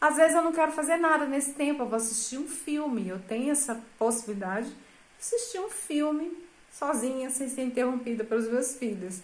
Às 0.00 0.16
vezes 0.16 0.34
eu 0.36 0.42
não 0.42 0.52
quero 0.52 0.72
fazer 0.72 0.96
nada 0.98 1.26
nesse 1.26 1.54
tempo, 1.54 1.82
eu 1.82 1.88
vou 1.88 1.96
assistir 1.96 2.38
um 2.38 2.46
filme. 2.46 3.08
Eu 3.08 3.18
tenho 3.18 3.50
essa 3.50 3.80
possibilidade 3.98 4.68
de 4.68 4.76
assistir 5.18 5.58
um 5.58 5.70
filme 5.70 6.45
sozinha, 6.78 7.30
sem 7.30 7.48
ser 7.48 7.62
interrompida 7.62 8.22
pelos 8.22 8.48
meus 8.48 8.76
filhos. 8.76 9.20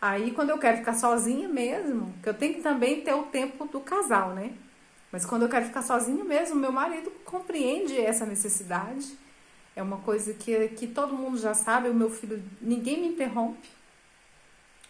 Aí, 0.00 0.32
quando 0.32 0.50
eu 0.50 0.58
quero 0.58 0.78
ficar 0.78 0.94
sozinha 0.94 1.48
mesmo, 1.48 2.12
que 2.22 2.28
eu 2.28 2.34
tenho 2.34 2.54
que 2.54 2.60
também 2.60 3.00
ter 3.00 3.14
o 3.14 3.24
tempo 3.24 3.66
do 3.66 3.80
casal, 3.80 4.34
né? 4.34 4.52
Mas 5.12 5.24
quando 5.24 5.42
eu 5.42 5.48
quero 5.48 5.66
ficar 5.66 5.82
sozinha 5.82 6.24
mesmo, 6.24 6.56
meu 6.56 6.72
marido 6.72 7.10
compreende 7.24 7.98
essa 7.98 8.26
necessidade. 8.26 9.16
É 9.74 9.82
uma 9.82 9.98
coisa 9.98 10.34
que, 10.34 10.68
que 10.68 10.86
todo 10.86 11.14
mundo 11.14 11.38
já 11.38 11.54
sabe. 11.54 11.88
O 11.88 11.94
meu 11.94 12.10
filho, 12.10 12.42
ninguém 12.60 13.00
me 13.00 13.08
interrompe. 13.08 13.68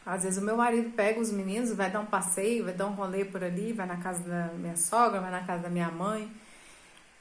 Às 0.05 0.23
vezes 0.23 0.39
o 0.41 0.45
meu 0.45 0.57
marido 0.57 0.91
pega 0.91 1.21
os 1.21 1.31
meninos, 1.31 1.73
vai 1.73 1.91
dar 1.91 2.01
um 2.01 2.07
passeio, 2.07 2.65
vai 2.65 2.73
dar 2.73 2.87
um 2.87 2.93
rolê 2.93 3.25
por 3.25 3.43
ali, 3.45 3.73
vai 3.73 3.87
na 3.87 3.97
casa 3.97 4.23
da 4.23 4.53
minha 4.55 4.77
sogra, 4.77 5.21
vai 5.21 5.31
na 5.31 5.45
casa 5.45 5.65
da 5.65 5.69
minha 5.69 5.91
mãe. 5.91 6.31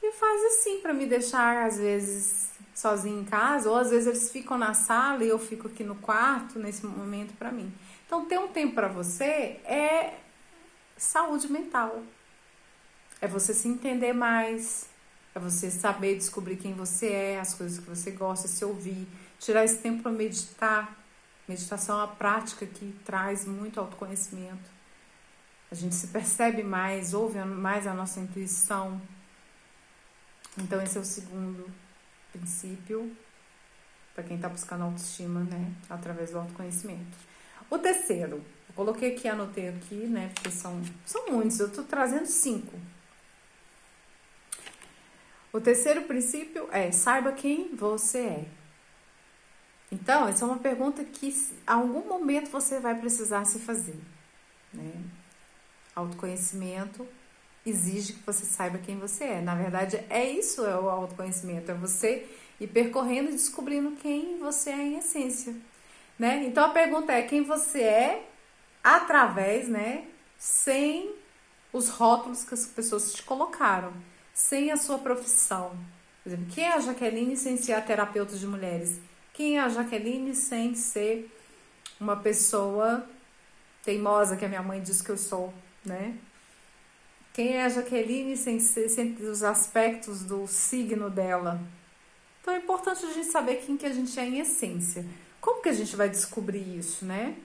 E 0.06 0.12
faz 0.12 0.44
assim 0.44 0.82
para 0.82 0.94
me 0.94 1.08
deixar, 1.08 1.66
às 1.66 1.80
vezes, 1.80 2.50
sozinha 2.76 3.20
em 3.20 3.26
casa, 3.26 3.68
ou 3.68 3.76
às 3.76 3.90
vezes 3.90 4.06
eles 4.06 4.32
ficam 4.32 4.56
na 4.56 4.72
sala 4.76 5.24
e 5.24 5.30
eu 5.30 5.40
fico 5.40 5.68
aqui 5.68 5.84
no 5.84 5.96
quarto 5.96 6.60
nesse 6.60 6.86
momento 6.86 7.36
para 7.36 7.52
mim. 7.52 7.74
Então, 8.06 8.24
ter 8.26 8.38
um 8.38 8.48
tempo 8.48 8.76
para 8.76 8.88
você 8.88 9.60
é 9.66 10.14
saúde 10.96 11.52
mental. 11.52 12.04
É 13.20 13.28
você 13.28 13.52
se 13.52 13.68
entender 13.68 14.14
mais, 14.14 14.88
é 15.34 15.40
você 15.40 15.72
saber 15.72 16.16
descobrir 16.16 16.58
quem 16.58 16.76
você 16.76 17.08
é, 17.08 17.40
as 17.40 17.56
coisas 17.56 17.80
que 17.80 17.90
você 17.90 18.12
gosta, 18.12 18.48
se 18.48 18.64
ouvir, 18.64 19.08
tirar 19.40 19.66
esse 19.66 19.78
tempo 19.78 20.04
para 20.04 20.12
meditar. 20.12 20.96
Meditação 21.48 22.00
é 22.00 22.04
uma 22.04 22.16
prática 22.16 22.64
que 22.68 22.94
traz 23.04 23.44
muito 23.44 23.80
autoconhecimento. 23.80 24.70
A 25.72 25.74
gente 25.74 25.96
se 25.96 26.10
percebe 26.10 26.62
mais, 26.62 27.16
ouve 27.16 27.40
mais 27.40 27.88
a 27.88 27.94
nossa 27.96 28.20
intuição. 28.20 29.02
Então, 30.58 30.82
esse 30.82 30.98
é 30.98 31.02
o 31.02 31.06
segundo 31.06 31.70
princípio 32.32 33.16
para 34.14 34.24
quem 34.24 34.38
está 34.38 34.48
buscando 34.48 34.84
autoestima, 34.84 35.42
né? 35.42 35.74
Através 35.90 36.32
do 36.32 36.40
autoconhecimento. 36.40 37.18
O 37.70 37.78
terceiro, 37.78 38.38
eu 38.70 38.76
coloquei 38.76 39.14
aqui, 39.14 39.28
anotei 39.28 39.70
aqui, 39.70 39.96
né? 39.96 40.32
Porque 40.34 40.52
são, 40.52 40.82
são 41.06 41.28
muitos, 41.30 41.60
eu 41.60 41.68
estou 41.68 41.84
trazendo 41.84 42.26
cinco. 42.26 42.80
O 45.52 45.60
terceiro 45.60 46.04
princípio 46.04 46.70
é 46.72 46.92
saiba 46.92 47.32
quem 47.32 47.76
você 47.76 48.20
é. 48.20 48.46
Então, 49.92 50.28
essa 50.28 50.44
é 50.44 50.48
uma 50.48 50.60
pergunta 50.60 51.04
que 51.04 51.34
a 51.66 51.76
algum 51.76 52.08
momento 52.08 52.50
você 52.50 52.80
vai 52.80 52.96
precisar 52.96 53.46
se 53.46 53.60
fazer. 53.60 54.00
Né? 54.74 54.92
Autoconhecimento 55.96 57.08
exige 57.65 58.13
que 58.13 58.25
você 58.25 58.45
saiba 58.45 58.77
quem 58.77 58.98
você 58.98 59.24
é. 59.24 59.41
Na 59.41 59.55
verdade, 59.55 60.03
é 60.10 60.24
isso 60.24 60.65
é 60.65 60.77
o 60.79 60.89
autoconhecimento, 60.89 61.72
é 61.72 61.74
você 61.74 62.27
ir 62.60 62.67
percorrendo 62.67 63.29
e 63.29 63.34
descobrindo 63.34 63.91
quem 63.98 64.38
você 64.39 64.69
é 64.69 64.81
em 64.81 64.98
essência. 64.98 65.55
Né? 66.17 66.43
Então 66.45 66.65
a 66.65 66.69
pergunta 66.69 67.12
é 67.12 67.24
quem 67.24 67.43
você 67.43 67.81
é 67.81 68.29
através, 68.84 69.67
né, 69.67 70.05
sem 70.38 71.13
os 71.74 71.89
rótulos 71.89 72.43
que 72.43 72.53
as 72.53 72.65
pessoas 72.65 73.13
te 73.13 73.24
colocaram 73.24 73.91
sem 74.34 74.72
a 74.72 74.77
sua 74.77 75.00
profissão. 75.00 75.75
Por 76.24 76.29
exemplo, 76.29 76.45
quem 76.53 76.65
é 76.65 76.74
a 76.74 76.79
Jaqueline 76.79 77.36
sem 77.36 77.57
ser 77.57 77.74
a 77.74 77.81
terapeuta 77.81 78.36
de 78.36 78.45
mulheres? 78.45 79.00
Quem 79.34 79.57
é 79.57 79.62
a 79.62 79.69
Jaqueline 79.69 80.36
sem 80.36 80.75
ser 80.75 81.31
uma 82.00 82.15
pessoa 82.15 83.05
teimosa, 83.84 84.36
que 84.36 84.45
a 84.45 84.48
minha 84.48 84.62
mãe 84.62 84.81
diz 84.81 85.01
que 85.01 85.10
eu 85.10 85.17
sou, 85.17 85.53
né? 85.84 86.15
Quem 87.36 87.58
é 87.58 87.65
a 87.65 87.70
Jaqueline 87.70 88.38
sem, 88.38 88.62
sem 88.62 89.13
os 89.30 89.44
aspectos 89.44 90.24
do 90.24 90.48
signo 90.48 91.10
dela? 91.10 91.60
Então 92.39 92.54
é 92.54 92.60
importante 92.60 93.06
a 93.06 93.12
gente 93.12 93.27
saber 93.27 93.56
quem 93.58 93.75
que 93.75 93.86
a 93.86 93.92
gente 93.92 94.18
é 94.18 94.25
em 94.25 94.39
essência. 94.39 95.06
Como 95.42 95.62
que 95.62 95.68
a 95.68 95.74
gente 95.74 95.98
vai 95.98 96.10
descobrir 96.10 96.77
isso, 96.77 97.04
né? 97.04 97.36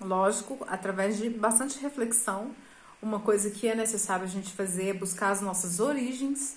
Lógico, 0.00 0.64
através 0.68 1.18
de 1.18 1.28
bastante 1.28 1.80
reflexão, 1.80 2.54
uma 3.02 3.18
coisa 3.18 3.50
que 3.50 3.66
é 3.66 3.74
necessário 3.74 4.24
a 4.24 4.28
gente 4.28 4.52
fazer 4.52 4.90
é 4.90 4.94
buscar 4.94 5.30
as 5.30 5.40
nossas 5.40 5.80
origens, 5.80 6.56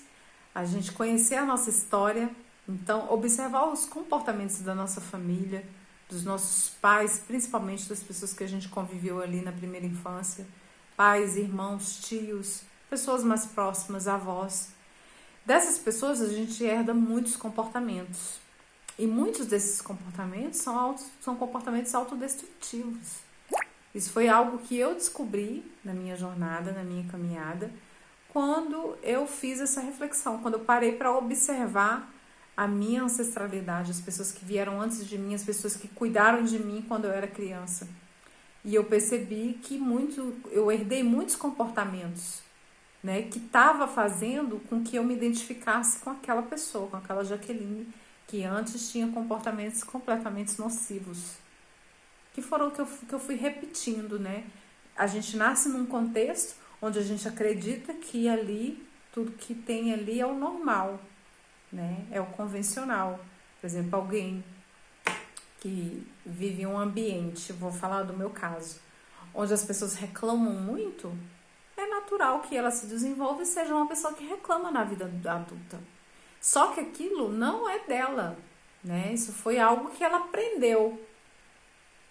a 0.54 0.64
gente 0.64 0.92
conhecer 0.92 1.34
a 1.34 1.44
nossa 1.44 1.68
história, 1.68 2.30
então 2.68 3.12
observar 3.12 3.72
os 3.72 3.86
comportamentos 3.86 4.60
da 4.60 4.72
nossa 4.72 5.00
família, 5.00 5.64
dos 6.08 6.22
nossos 6.22 6.68
pais, 6.80 7.20
principalmente 7.26 7.88
das 7.88 8.04
pessoas 8.04 8.32
que 8.32 8.44
a 8.44 8.48
gente 8.48 8.68
conviveu 8.68 9.20
ali 9.20 9.42
na 9.42 9.50
primeira 9.50 9.84
infância, 9.84 10.46
pais, 11.00 11.38
irmãos, 11.38 11.98
tios, 12.02 12.60
pessoas 12.90 13.24
mais 13.24 13.46
próximas, 13.46 14.06
avós. 14.06 14.68
Dessas 15.46 15.78
pessoas 15.78 16.20
a 16.20 16.28
gente 16.28 16.62
herda 16.62 16.92
muitos 16.92 17.36
comportamentos. 17.36 18.38
E 18.98 19.06
muitos 19.06 19.46
desses 19.46 19.80
comportamentos 19.80 20.60
são, 20.60 20.78
auto, 20.78 21.02
são 21.22 21.36
comportamentos 21.36 21.94
autodestrutivos. 21.94 23.20
Isso 23.94 24.12
foi 24.12 24.28
algo 24.28 24.58
que 24.58 24.76
eu 24.76 24.94
descobri 24.94 25.64
na 25.82 25.94
minha 25.94 26.16
jornada, 26.16 26.70
na 26.70 26.84
minha 26.84 27.10
caminhada, 27.10 27.70
quando 28.28 28.94
eu 29.02 29.26
fiz 29.26 29.58
essa 29.58 29.80
reflexão, 29.80 30.42
quando 30.42 30.54
eu 30.54 30.60
parei 30.60 30.92
para 30.92 31.16
observar 31.16 32.12
a 32.54 32.68
minha 32.68 33.04
ancestralidade, 33.04 33.90
as 33.90 34.02
pessoas 34.02 34.32
que 34.32 34.44
vieram 34.44 34.78
antes 34.78 35.06
de 35.06 35.16
mim, 35.16 35.34
as 35.34 35.44
pessoas 35.44 35.76
que 35.76 35.88
cuidaram 35.88 36.44
de 36.44 36.58
mim 36.58 36.84
quando 36.86 37.06
eu 37.06 37.10
era 37.10 37.26
criança. 37.26 37.88
E 38.64 38.74
eu 38.74 38.84
percebi 38.84 39.58
que 39.62 39.78
muito, 39.78 40.34
eu 40.50 40.70
herdei 40.70 41.02
muitos 41.02 41.34
comportamentos, 41.34 42.40
né, 43.02 43.22
que 43.22 43.38
estava 43.38 43.88
fazendo 43.88 44.60
com 44.68 44.82
que 44.82 44.96
eu 44.96 45.02
me 45.02 45.14
identificasse 45.14 46.00
com 46.00 46.10
aquela 46.10 46.42
pessoa, 46.42 46.88
com 46.88 46.96
aquela 46.98 47.24
Jaqueline 47.24 47.88
que 48.26 48.44
antes 48.44 48.92
tinha 48.92 49.08
comportamentos 49.08 49.82
completamente 49.82 50.58
nocivos 50.58 51.38
que 52.32 52.42
foram 52.42 52.68
o 52.68 52.70
que 52.70 52.80
eu, 52.80 52.86
que 52.86 53.12
eu 53.12 53.18
fui 53.18 53.34
repetindo, 53.34 54.18
né? 54.18 54.44
A 54.96 55.06
gente 55.06 55.36
nasce 55.36 55.68
num 55.68 55.86
contexto 55.86 56.56
onde 56.80 56.98
a 56.98 57.02
gente 57.02 57.26
acredita 57.26 57.92
que 57.92 58.28
ali, 58.28 58.82
tudo 59.12 59.32
que 59.32 59.54
tem 59.54 59.92
ali 59.92 60.20
é 60.20 60.26
o 60.26 60.34
normal, 60.34 61.00
né? 61.72 62.04
É 62.10 62.20
o 62.20 62.26
convencional. 62.26 63.20
Por 63.60 63.66
exemplo, 63.66 63.96
alguém 63.96 64.44
que 65.60 66.06
vive 66.24 66.66
um 66.66 66.78
ambiente, 66.78 67.52
vou 67.52 67.70
falar 67.70 68.02
do 68.02 68.16
meu 68.16 68.30
caso, 68.30 68.80
onde 69.34 69.52
as 69.54 69.64
pessoas 69.64 69.94
reclamam 69.94 70.54
muito, 70.54 71.16
é 71.76 71.86
natural 71.86 72.40
que 72.40 72.56
ela 72.56 72.70
se 72.70 72.86
desenvolva 72.86 73.42
e 73.42 73.46
seja 73.46 73.74
uma 73.74 73.86
pessoa 73.86 74.14
que 74.14 74.26
reclama 74.26 74.70
na 74.70 74.84
vida 74.84 75.04
adulta. 75.04 75.78
Só 76.40 76.72
que 76.72 76.80
aquilo 76.80 77.30
não 77.30 77.68
é 77.68 77.78
dela, 77.80 78.36
né? 78.82 79.12
Isso 79.12 79.32
foi 79.32 79.58
algo 79.58 79.90
que 79.90 80.02
ela 80.02 80.18
aprendeu 80.18 80.98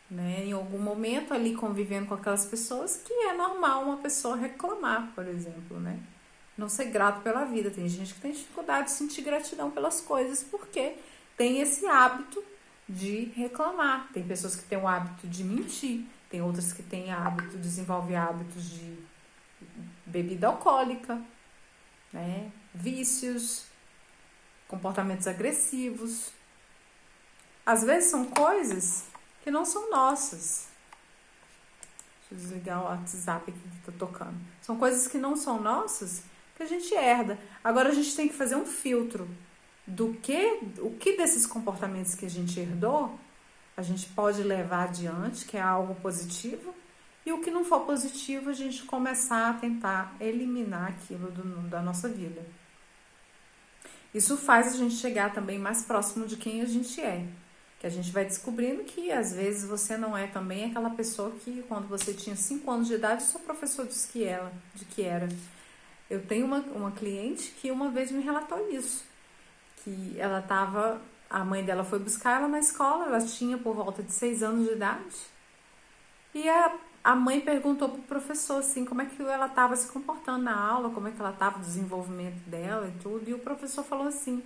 né? 0.09 0.43
Em 0.45 0.53
algum 0.53 0.79
momento 0.79 1.33
ali 1.33 1.55
convivendo 1.55 2.07
com 2.07 2.15
aquelas 2.15 2.45
pessoas 2.45 2.97
que 2.97 3.13
é 3.13 3.33
normal 3.33 3.83
uma 3.83 3.97
pessoa 3.97 4.35
reclamar, 4.35 5.11
por 5.13 5.27
exemplo, 5.27 5.79
né? 5.79 5.99
Não 6.57 6.67
ser 6.67 6.85
grato 6.85 7.21
pela 7.21 7.45
vida. 7.45 7.69
Tem 7.69 7.87
gente 7.87 8.13
que 8.13 8.19
tem 8.19 8.31
dificuldade 8.31 8.87
de 8.87 8.91
sentir 8.91 9.21
gratidão 9.21 9.69
pelas 9.69 10.01
coisas 10.01 10.43
porque 10.43 10.95
tem 11.37 11.61
esse 11.61 11.85
hábito 11.85 12.43
de 12.89 13.25
reclamar. 13.35 14.09
Tem 14.11 14.27
pessoas 14.27 14.55
que 14.55 14.63
têm 14.63 14.79
o 14.79 14.87
hábito 14.87 15.27
de 15.27 15.43
mentir, 15.43 16.05
tem 16.29 16.41
outras 16.41 16.73
que 16.73 16.81
têm 16.81 17.11
hábito, 17.11 17.55
desenvolve 17.57 18.15
hábitos 18.15 18.71
de 18.71 18.97
bebida 20.05 20.47
alcoólica, 20.47 21.21
né? 22.11 22.51
Vícios, 22.73 23.65
comportamentos 24.67 25.27
agressivos. 25.27 26.31
Às 27.63 27.83
vezes 27.83 28.09
são 28.09 28.25
coisas 28.25 29.05
que 29.43 29.51
não 29.51 29.63
são 29.63 29.91
nossas. 29.91 30.67
Deixa 32.21 32.33
eu 32.33 32.37
desligar 32.37 32.81
o 32.81 32.85
WhatsApp 32.85 33.51
aqui 33.51 33.59
que 33.59 33.91
tá 33.91 33.97
tocando. 33.97 34.35
São 34.61 34.77
coisas 34.77 35.07
que 35.07 35.17
não 35.17 35.35
são 35.35 35.61
nossas 35.61 36.23
que 36.55 36.63
a 36.63 36.65
gente 36.65 36.93
herda. 36.93 37.39
Agora 37.63 37.89
a 37.89 37.93
gente 37.93 38.15
tem 38.15 38.27
que 38.27 38.33
fazer 38.33 38.55
um 38.55 38.65
filtro 38.65 39.29
do 39.89 40.13
que 40.13 40.59
o 40.79 40.91
que 40.91 41.17
desses 41.17 41.45
comportamentos 41.45 42.15
que 42.15 42.25
a 42.25 42.29
gente 42.29 42.59
herdou 42.59 43.19
a 43.79 43.81
gente 43.81 44.09
pode 44.09 44.43
levar 44.43 44.89
adiante, 44.89 45.45
que 45.45 45.55
é 45.55 45.61
algo 45.61 45.95
positivo, 45.95 46.75
e 47.25 47.31
o 47.31 47.39
que 47.39 47.49
não 47.49 47.63
for 47.63 47.85
positivo, 47.85 48.49
a 48.49 48.53
gente 48.53 48.83
começar 48.83 49.49
a 49.49 49.53
tentar 49.53 50.15
eliminar 50.19 50.89
aquilo 50.89 51.31
do, 51.31 51.43
da 51.69 51.81
nossa 51.81 52.09
vida. 52.09 52.45
Isso 54.13 54.35
faz 54.35 54.73
a 54.73 54.77
gente 54.77 54.95
chegar 54.95 55.33
também 55.33 55.57
mais 55.57 55.83
próximo 55.83 56.27
de 56.27 56.35
quem 56.35 56.61
a 56.61 56.65
gente 56.65 56.99
é. 56.99 57.25
Que 57.79 57.87
a 57.87 57.89
gente 57.89 58.11
vai 58.11 58.25
descobrindo 58.25 58.83
que 58.83 59.13
às 59.13 59.33
vezes 59.33 59.63
você 59.63 59.95
não 59.95 60.17
é 60.17 60.27
também 60.27 60.65
aquela 60.65 60.89
pessoa 60.89 61.31
que 61.31 61.63
quando 61.67 61.87
você 61.87 62.13
tinha 62.13 62.35
5 62.35 62.69
anos 62.69 62.87
de 62.87 62.95
idade, 62.95 63.23
seu 63.23 63.39
professor 63.39 63.87
disse 63.87 64.11
que 64.11 64.25
ela, 64.25 64.51
de 64.75 64.83
que 64.83 65.03
era. 65.03 65.29
Eu 66.09 66.21
tenho 66.25 66.45
uma, 66.45 66.59
uma 66.59 66.91
cliente 66.91 67.51
que 67.61 67.71
uma 67.71 67.89
vez 67.89 68.11
me 68.11 68.21
relatou 68.21 68.69
isso 68.69 69.08
que 69.83 70.15
ela 70.19 70.39
estava, 70.39 71.01
a 71.29 71.43
mãe 71.43 71.63
dela 71.63 71.83
foi 71.83 71.99
buscar 71.99 72.37
ela 72.37 72.47
na 72.47 72.59
escola, 72.59 73.05
ela 73.05 73.21
tinha 73.21 73.57
por 73.57 73.75
volta 73.75 74.03
de 74.03 74.11
seis 74.11 74.43
anos 74.43 74.67
de 74.67 74.73
idade. 74.73 75.15
E 76.33 76.47
a, 76.47 76.75
a 77.03 77.15
mãe 77.15 77.41
perguntou 77.41 77.89
pro 77.89 78.01
professor 78.03 78.59
assim, 78.59 78.85
como 78.85 79.01
é 79.01 79.05
que 79.05 79.21
ela 79.21 79.47
estava 79.47 79.75
se 79.75 79.91
comportando 79.91 80.43
na 80.43 80.59
aula, 80.59 80.89
como 80.91 81.07
é 81.07 81.11
que 81.11 81.19
ela 81.19 81.31
estava, 81.31 81.57
o 81.57 81.61
desenvolvimento 81.61 82.49
dela 82.49 82.87
e 82.87 83.01
tudo. 83.01 83.29
E 83.29 83.33
o 83.33 83.39
professor 83.39 83.83
falou 83.83 84.07
assim: 84.07 84.43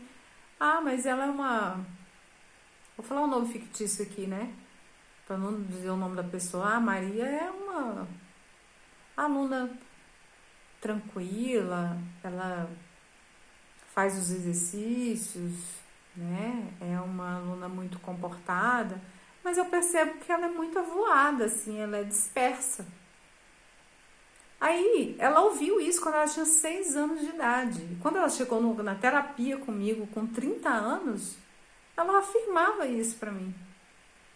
"Ah, 0.60 0.82
mas 0.82 1.06
ela 1.06 1.26
é 1.26 1.30
uma 1.30 1.84
Vou 2.96 3.04
falar 3.04 3.22
um 3.24 3.28
nome 3.28 3.52
fictício 3.52 4.06
aqui, 4.06 4.28
né? 4.28 4.54
Para 5.26 5.38
não 5.38 5.64
dizer 5.64 5.90
o 5.90 5.98
nome 5.98 6.16
da 6.16 6.24
pessoa. 6.24 6.76
Ah, 6.76 6.80
Maria 6.80 7.26
é 7.26 7.50
uma 7.50 8.08
aluna 9.18 9.70
tranquila, 10.80 11.98
ela 12.24 12.70
faz 13.94 14.18
os 14.18 14.32
exercícios, 14.32 15.54
né? 16.16 16.68
É 16.82 17.00
uma 17.00 17.36
aluna 17.36 17.68
muito 17.68 18.00
comportada, 18.00 19.00
mas 19.44 19.58
eu 19.58 19.66
percebo 19.66 20.20
que 20.20 20.32
ela 20.32 20.46
é 20.46 20.50
muito 20.50 20.78
avoada, 20.80 21.46
assim, 21.46 21.80
ela 21.80 21.98
é 21.98 22.04
dispersa. 22.04 22.86
Aí, 24.60 25.16
ela 25.20 25.42
ouviu 25.42 25.82
isso 25.82 26.02
quando 26.02 26.16
ela 26.16 26.28
tinha 26.28 26.46
seis 26.46 26.96
anos 26.96 27.20
de 27.20 27.28
idade. 27.28 27.98
Quando 28.02 28.18
ela 28.18 28.30
chegou 28.30 28.62
no, 28.62 28.82
na 28.82 28.96
terapia 28.96 29.58
comigo 29.58 30.08
com 30.08 30.26
30 30.26 30.70
anos, 30.70 31.36
ela 31.98 32.20
afirmava 32.20 32.88
isso 32.88 33.18
para 33.18 33.30
mim. 33.30 33.54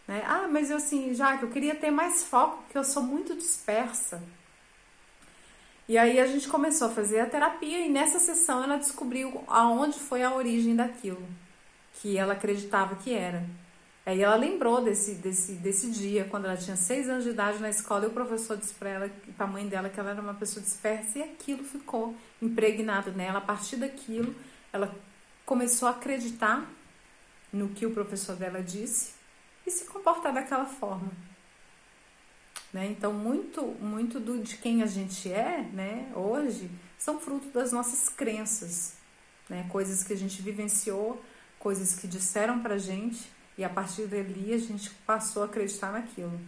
Né? 0.06 0.22
Ah, 0.28 0.48
mas 0.50 0.70
eu 0.70 0.78
assim, 0.78 1.14
já 1.14 1.38
que 1.38 1.44
eu 1.44 1.50
queria 1.50 1.76
ter 1.76 1.92
mais 1.92 2.26
foco, 2.26 2.64
porque 2.64 2.78
eu 2.78 2.84
sou 2.84 3.02
muito 3.02 3.36
dispersa. 3.36 4.22
E 5.88 5.98
aí 5.98 6.20
a 6.20 6.28
gente 6.28 6.50
começou 6.50 6.88
a 6.88 6.92
fazer 6.92 7.20
a 7.20 7.26
terapia 7.26 7.86
e 7.86 7.90
nessa 7.90 8.20
sessão 8.20 8.62
ela 8.62 8.78
descobriu 8.78 9.44
aonde 9.48 9.98
foi 9.98 10.22
a 10.22 10.36
origem 10.36 10.76
daquilo 10.76 11.26
que 11.94 12.18
ela 12.18 12.34
acreditava 12.34 12.96
que 12.96 13.14
era. 13.14 13.46
Aí 14.06 14.22
ela 14.22 14.36
lembrou 14.36 14.82
desse, 14.82 15.16
desse, 15.16 15.54
desse 15.54 15.92
dia, 15.92 16.26
quando 16.26 16.46
ela 16.46 16.56
tinha 16.56 16.78
seis 16.78 17.10
anos 17.10 17.26
de 17.26 17.32
idade 17.32 17.60
na 17.60 17.70
escola, 17.70 18.06
e 18.06 18.08
o 18.08 18.12
professor 18.12 18.56
disse 18.56 18.74
para 18.74 18.90
ela, 18.90 19.12
para 19.36 19.46
a 19.46 19.50
mãe 19.50 19.68
dela, 19.68 19.90
que 19.90 20.00
ela 20.00 20.12
era 20.12 20.22
uma 20.22 20.34
pessoa 20.34 20.64
dispersa, 20.64 21.20
e 21.20 21.24
aquilo 21.24 21.64
ficou 21.64 22.16
impregnado 22.42 23.12
nela. 23.12 23.40
A 23.40 23.42
partir 23.42 23.76
daquilo, 23.76 24.34
ela 24.72 24.96
começou 25.46 25.90
a 25.90 25.92
acreditar 25.92 26.66
no 27.52 27.68
que 27.70 27.86
o 27.86 27.92
professor 27.92 28.38
dela 28.38 28.64
disse 28.64 29.14
e 29.66 29.72
se 29.72 29.84
comportar 29.84 30.34
daquela 30.34 30.66
forma. 30.66 31.12
Né? 32.74 32.88
Então, 32.88 33.14
muito, 33.14 33.64
muito 33.80 34.20
do, 34.20 34.42
de 34.42 34.58
quem 34.58 34.84
a 34.84 34.86
gente 34.86 35.32
é 35.32 35.62
né, 35.74 36.12
hoje 36.14 36.70
são 36.98 37.20
fruto 37.20 37.48
das 37.50 37.72
nossas 37.72 38.10
crenças, 38.10 38.96
né? 39.50 39.66
coisas 39.70 40.04
que 40.04 40.14
a 40.14 40.18
gente 40.18 40.42
vivenciou, 40.42 41.24
coisas 41.60 41.94
que 41.94 42.08
disseram 42.08 42.60
pra 42.62 42.78
gente 42.78 43.32
e 43.58 43.64
a 43.64 43.70
partir 43.70 44.06
dali 44.08 44.54
a 44.54 44.58
gente 44.58 44.90
passou 45.06 45.44
a 45.44 45.46
acreditar 45.46 45.92
naquilo. 45.92 46.40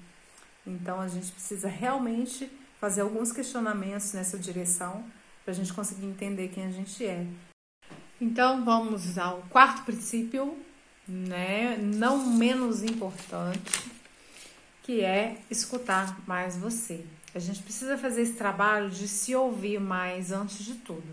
Então, 0.67 0.99
a 0.99 1.07
gente 1.07 1.31
precisa 1.31 1.67
realmente 1.67 2.51
fazer 2.79 3.01
alguns 3.01 3.31
questionamentos 3.31 4.13
nessa 4.13 4.37
direção 4.37 5.03
para 5.43 5.53
a 5.53 5.55
gente 5.55 5.73
conseguir 5.73 6.05
entender 6.05 6.49
quem 6.49 6.65
a 6.65 6.71
gente 6.71 7.03
é. 7.05 7.25
Então, 8.21 8.63
vamos 8.63 9.17
ao 9.17 9.41
quarto 9.49 9.83
princípio, 9.83 10.57
né? 11.07 11.77
não 11.77 12.29
menos 12.33 12.83
importante 12.83 13.98
que 14.89 15.01
é 15.01 15.37
escutar 15.51 16.19
mais 16.25 16.57
você. 16.57 17.05
A 17.35 17.37
gente 17.37 17.61
precisa 17.61 17.95
fazer 17.95 18.23
esse 18.23 18.33
trabalho 18.33 18.89
de 18.89 19.07
se 19.07 19.35
ouvir 19.35 19.79
mais 19.79 20.31
antes 20.31 20.65
de 20.65 20.73
tudo. 20.77 21.07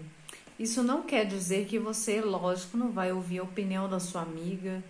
Isso 0.59 0.83
não 0.83 1.03
quer 1.03 1.27
dizer 1.27 1.67
que 1.67 1.79
você, 1.79 2.23
lógico, 2.23 2.79
não 2.79 2.91
vai 2.91 3.13
ouvir 3.13 3.41
a 3.41 3.43
opinião 3.43 3.87
da 3.87 4.01
sua 4.01 4.23
amiga, 4.23 4.83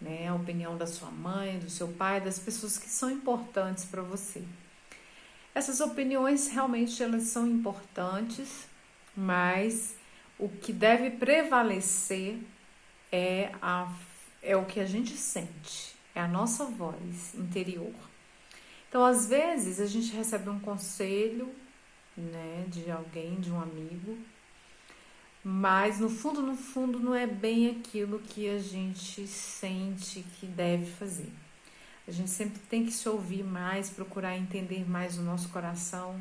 né, 0.00 0.26
a 0.26 0.34
opinião 0.34 0.78
da 0.78 0.86
sua 0.86 1.10
mãe, 1.10 1.58
do 1.58 1.68
seu 1.68 1.88
pai, 1.88 2.18
das 2.18 2.38
pessoas 2.38 2.78
que 2.78 2.88
são 2.88 3.10
importantes 3.10 3.84
para 3.84 4.00
você. 4.00 4.42
Essas 5.54 5.78
opiniões 5.80 6.48
realmente 6.48 7.02
elas 7.02 7.24
são 7.24 7.46
importantes, 7.46 8.66
mas 9.14 9.96
o 10.38 10.48
que 10.48 10.72
deve 10.72 11.10
prevalecer 11.10 12.38
é, 13.12 13.52
a, 13.60 13.92
é 14.42 14.56
o 14.56 14.64
que 14.64 14.80
a 14.80 14.86
gente 14.86 15.14
sente, 15.14 15.94
é 16.14 16.22
a 16.22 16.26
nossa 16.26 16.64
voz 16.64 17.34
interior. 17.34 17.92
Então, 18.90 19.04
às 19.04 19.28
vezes, 19.28 19.78
a 19.78 19.86
gente 19.86 20.12
recebe 20.12 20.50
um 20.50 20.58
conselho, 20.58 21.48
né, 22.16 22.66
de 22.66 22.90
alguém, 22.90 23.36
de 23.36 23.48
um 23.48 23.62
amigo, 23.62 24.18
mas 25.44 26.00
no 26.00 26.10
fundo, 26.10 26.42
no 26.42 26.56
fundo, 26.56 26.98
não 26.98 27.14
é 27.14 27.24
bem 27.24 27.70
aquilo 27.70 28.18
que 28.18 28.50
a 28.50 28.58
gente 28.58 29.28
sente 29.28 30.24
que 30.40 30.46
deve 30.46 30.86
fazer. 30.86 31.32
A 32.08 32.10
gente 32.10 32.30
sempre 32.30 32.58
tem 32.68 32.84
que 32.84 32.90
se 32.90 33.08
ouvir 33.08 33.44
mais, 33.44 33.88
procurar 33.88 34.36
entender 34.36 34.84
mais 34.90 35.16
o 35.16 35.22
nosso 35.22 35.50
coração, 35.50 36.20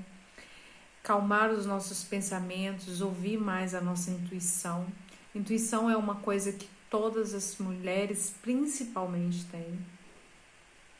calmar 1.01 1.49
os 1.49 1.65
nossos 1.65 2.03
pensamentos, 2.03 3.01
ouvir 3.01 3.39
mais 3.39 3.73
a 3.73 3.81
nossa 3.81 4.11
intuição. 4.11 4.85
Intuição 5.33 5.89
é 5.89 5.97
uma 5.97 6.17
coisa 6.17 6.53
que 6.53 6.69
todas 6.87 7.33
as 7.33 7.57
mulheres 7.57 8.35
principalmente 8.43 9.43
têm 9.45 9.79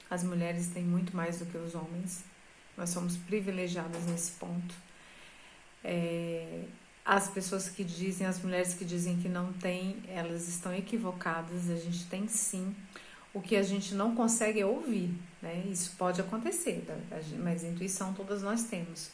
as 0.10 0.24
mulheres 0.24 0.68
têm 0.68 0.84
muito 0.84 1.16
mais 1.16 1.40
do 1.40 1.46
que 1.46 1.58
os 1.58 1.76
homens. 1.76 2.24
Nós 2.76 2.90
somos 2.90 3.16
privilegiadas 3.18 4.04
nesse 4.06 4.32
ponto. 4.32 4.76
É, 5.84 6.64
as 7.06 7.30
pessoas 7.30 7.70
que 7.70 7.84
dizem, 7.84 8.26
as 8.26 8.42
mulheres 8.42 8.74
que 8.74 8.86
dizem 8.86 9.18
que 9.18 9.30
não 9.30 9.52
tem, 9.54 9.98
elas 10.08 10.48
estão 10.48 10.74
equivocadas. 10.74 11.70
A 11.70 11.76
gente 11.76 12.06
tem 12.06 12.28
sim. 12.28 12.76
O 13.34 13.42
que 13.42 13.56
a 13.56 13.64
gente 13.64 13.94
não 13.94 14.16
consegue 14.16 14.60
é 14.60 14.66
ouvir, 14.66 15.14
né? 15.42 15.64
Isso 15.70 15.96
pode 15.98 16.20
acontecer, 16.20 16.84
mas 17.38 17.64
intuição 17.64 18.14
todas 18.14 18.42
nós 18.42 18.64
temos. 18.64 19.12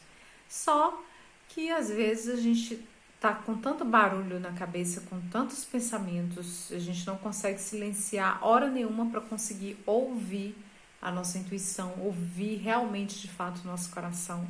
Só 0.48 1.02
que 1.48 1.70
às 1.70 1.90
vezes 1.90 2.28
a 2.28 2.40
gente 2.40 2.82
tá 3.20 3.34
com 3.34 3.56
tanto 3.58 3.84
barulho 3.84 4.40
na 4.40 4.52
cabeça, 4.52 5.02
com 5.02 5.20
tantos 5.28 5.64
pensamentos, 5.64 6.70
a 6.72 6.78
gente 6.78 7.06
não 7.06 7.16
consegue 7.16 7.60
silenciar 7.60 8.38
hora 8.42 8.70
nenhuma 8.70 9.06
para 9.06 9.20
conseguir 9.20 9.76
ouvir 9.86 10.56
a 11.00 11.10
nossa 11.10 11.38
intuição, 11.38 11.94
ouvir 12.00 12.56
realmente 12.56 13.20
de 13.20 13.28
fato 13.28 13.60
o 13.62 13.66
nosso 13.66 13.90
coração. 13.90 14.46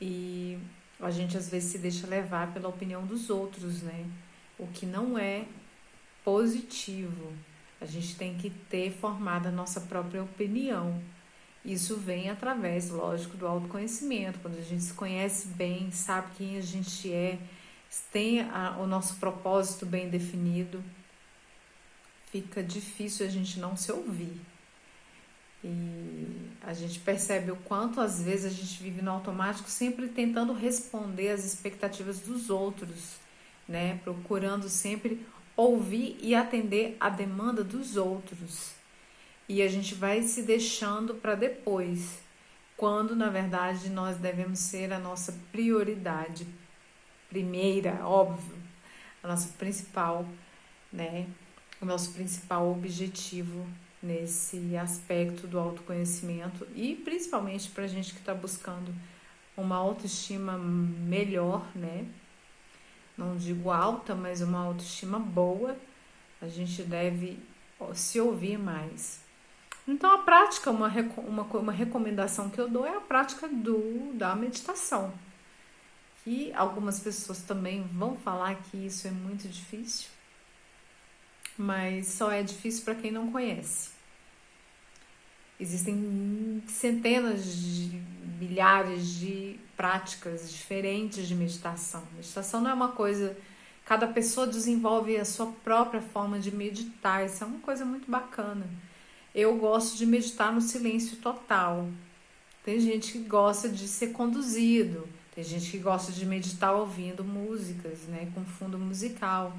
E 0.00 0.58
a 1.00 1.10
gente 1.10 1.36
às 1.36 1.48
vezes 1.48 1.72
se 1.72 1.78
deixa 1.78 2.06
levar 2.06 2.52
pela 2.52 2.68
opinião 2.68 3.04
dos 3.04 3.30
outros, 3.30 3.82
né? 3.82 4.06
O 4.58 4.66
que 4.66 4.86
não 4.86 5.18
é 5.18 5.44
positivo. 6.24 7.32
A 7.80 7.86
gente 7.86 8.16
tem 8.16 8.36
que 8.36 8.50
ter 8.50 8.92
formado 8.92 9.46
a 9.46 9.52
nossa 9.52 9.80
própria 9.80 10.22
opinião. 10.22 11.00
Isso 11.64 11.96
vem 11.96 12.30
através, 12.30 12.90
lógico, 12.90 13.36
do 13.36 13.46
autoconhecimento. 13.46 14.38
Quando 14.40 14.58
a 14.58 14.62
gente 14.62 14.82
se 14.82 14.94
conhece 14.94 15.48
bem, 15.48 15.90
sabe 15.90 16.28
quem 16.36 16.56
a 16.56 16.60
gente 16.60 17.12
é, 17.12 17.38
tem 18.12 18.42
a, 18.42 18.76
o 18.78 18.86
nosso 18.86 19.16
propósito 19.16 19.86
bem 19.86 20.08
definido, 20.08 20.82
fica 22.30 22.62
difícil 22.62 23.26
a 23.26 23.28
gente 23.28 23.58
não 23.58 23.76
se 23.76 23.90
ouvir. 23.92 24.40
E 25.62 26.52
a 26.62 26.72
gente 26.72 27.00
percebe 27.00 27.50
o 27.50 27.56
quanto 27.56 28.00
às 28.00 28.22
vezes 28.22 28.46
a 28.46 28.54
gente 28.54 28.82
vive 28.82 29.02
no 29.02 29.10
automático, 29.10 29.68
sempre 29.68 30.08
tentando 30.08 30.52
responder 30.52 31.30
às 31.30 31.44
expectativas 31.44 32.20
dos 32.20 32.48
outros, 32.48 33.16
né? 33.68 33.98
Procurando 34.04 34.68
sempre 34.68 35.26
ouvir 35.56 36.16
e 36.20 36.34
atender 36.34 36.96
a 37.00 37.08
demanda 37.08 37.64
dos 37.64 37.96
outros. 37.96 38.72
E 39.48 39.60
a 39.62 39.68
gente 39.68 39.94
vai 39.94 40.22
se 40.22 40.42
deixando 40.42 41.14
para 41.14 41.34
depois, 41.34 42.18
quando 42.76 43.16
na 43.16 43.28
verdade 43.28 43.90
nós 43.90 44.16
devemos 44.18 44.60
ser 44.60 44.92
a 44.92 44.98
nossa 44.98 45.34
prioridade 45.50 46.46
primeira, 47.28 48.06
óbvio, 48.06 48.56
a 49.22 49.28
nossa 49.28 49.48
principal, 49.58 50.26
né? 50.92 51.26
O 51.80 51.84
nosso 51.84 52.12
principal 52.12 52.70
objetivo 52.70 53.66
nesse 54.02 54.76
aspecto 54.76 55.46
do 55.46 55.58
autoconhecimento 55.58 56.66
e 56.74 56.94
principalmente 56.94 57.68
para 57.70 57.84
a 57.84 57.88
gente 57.88 58.12
que 58.12 58.20
está 58.20 58.34
buscando 58.34 58.94
uma 59.56 59.76
autoestima 59.76 60.56
melhor, 60.56 61.66
né? 61.74 62.06
Não 63.16 63.36
digo 63.36 63.70
alta, 63.70 64.14
mas 64.14 64.40
uma 64.40 64.60
autoestima 64.60 65.18
boa, 65.18 65.76
A 66.40 66.46
gente 66.46 66.84
deve 66.84 67.36
se 67.94 68.20
ouvir 68.20 68.56
mais. 68.56 69.20
Então, 69.88 70.12
a 70.12 70.18
prática, 70.18 70.70
uma, 70.70 70.88
uma, 71.26 71.42
uma 71.42 71.72
recomendação 71.72 72.48
que 72.48 72.60
eu 72.60 72.68
dou 72.68 72.86
é 72.86 72.96
a 72.96 73.00
prática 73.00 73.48
do, 73.48 74.12
da 74.14 74.36
meditação. 74.36 75.12
Que 76.22 76.52
algumas 76.52 77.00
pessoas 77.00 77.42
também 77.42 77.82
vão 77.92 78.16
falar 78.16 78.54
que 78.56 78.76
isso 78.76 79.08
é 79.08 79.10
muito 79.10 79.48
difícil, 79.48 80.10
mas 81.58 82.06
só 82.06 82.30
é 82.30 82.42
difícil 82.42 82.84
para 82.84 82.94
quem 82.94 83.10
não 83.10 83.32
conhece. 83.32 83.90
Existem 85.60 86.62
centenas 86.68 87.44
de 87.44 88.00
milhares 88.38 89.08
de 89.16 89.58
práticas 89.76 90.52
diferentes 90.52 91.26
de 91.26 91.34
meditação. 91.34 92.04
Meditação 92.14 92.60
não 92.60 92.70
é 92.70 92.74
uma 92.74 92.92
coisa. 92.92 93.36
Cada 93.84 94.06
pessoa 94.06 94.46
desenvolve 94.46 95.16
a 95.16 95.24
sua 95.24 95.46
própria 95.64 96.00
forma 96.00 96.38
de 96.38 96.54
meditar. 96.54 97.26
Isso 97.26 97.42
é 97.42 97.46
uma 97.46 97.58
coisa 97.58 97.84
muito 97.84 98.08
bacana. 98.08 98.66
Eu 99.34 99.56
gosto 99.56 99.96
de 99.96 100.06
meditar 100.06 100.52
no 100.52 100.60
silêncio 100.60 101.16
total. 101.16 101.88
Tem 102.64 102.78
gente 102.78 103.12
que 103.12 103.18
gosta 103.18 103.68
de 103.68 103.88
ser 103.88 104.08
conduzido. 104.08 105.08
Tem 105.34 105.42
gente 105.42 105.70
que 105.70 105.78
gosta 105.78 106.12
de 106.12 106.24
meditar 106.24 106.72
ouvindo 106.72 107.24
músicas, 107.24 108.00
né, 108.08 108.30
com 108.34 108.44
fundo 108.44 108.78
musical. 108.78 109.56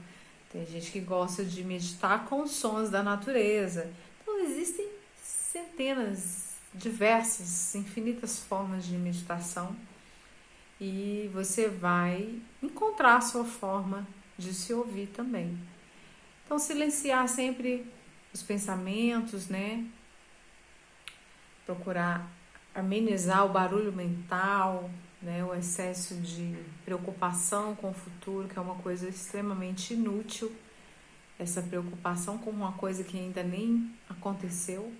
Tem 0.51 0.65
gente 0.65 0.91
que 0.91 0.99
gosta 0.99 1.45
de 1.45 1.63
meditar 1.63 2.25
com 2.25 2.47
sons 2.47 2.89
da 2.89 3.03
natureza. 3.03 3.91
Então 4.21 4.39
existem 4.39 4.87
centenas, 5.21 6.55
diversas, 6.73 7.75
infinitas 7.75 8.39
formas 8.39 8.85
de 8.85 8.95
meditação 8.95 9.75
e 10.79 11.29
você 11.33 11.67
vai 11.67 12.39
encontrar 12.63 13.17
a 13.17 13.21
sua 13.21 13.43
forma 13.43 14.07
de 14.37 14.53
se 14.53 14.73
ouvir 14.73 15.07
também. 15.07 15.57
Então, 16.45 16.57
silenciar 16.57 17.27
sempre 17.27 17.85
os 18.33 18.41
pensamentos, 18.41 19.49
né? 19.49 19.85
Procurar 21.65 22.27
amenizar 22.73 23.45
o 23.45 23.49
barulho 23.49 23.91
mental, 23.91 24.89
né? 25.21 25.43
O 25.43 25.53
excesso 25.53 26.15
de 26.15 26.55
preocupação 26.85 27.75
com 27.75 27.89
o 27.91 27.93
futuro, 27.93 28.47
que 28.47 28.57
é 28.57 28.61
uma 28.61 28.75
coisa 28.75 29.07
extremamente 29.07 29.93
inútil. 29.93 30.51
Essa 31.37 31.61
preocupação 31.61 32.37
com 32.37 32.49
uma 32.49 32.73
coisa 32.73 33.03
que 33.03 33.17
ainda 33.17 33.43
nem 33.43 33.91
aconteceu 34.09 34.91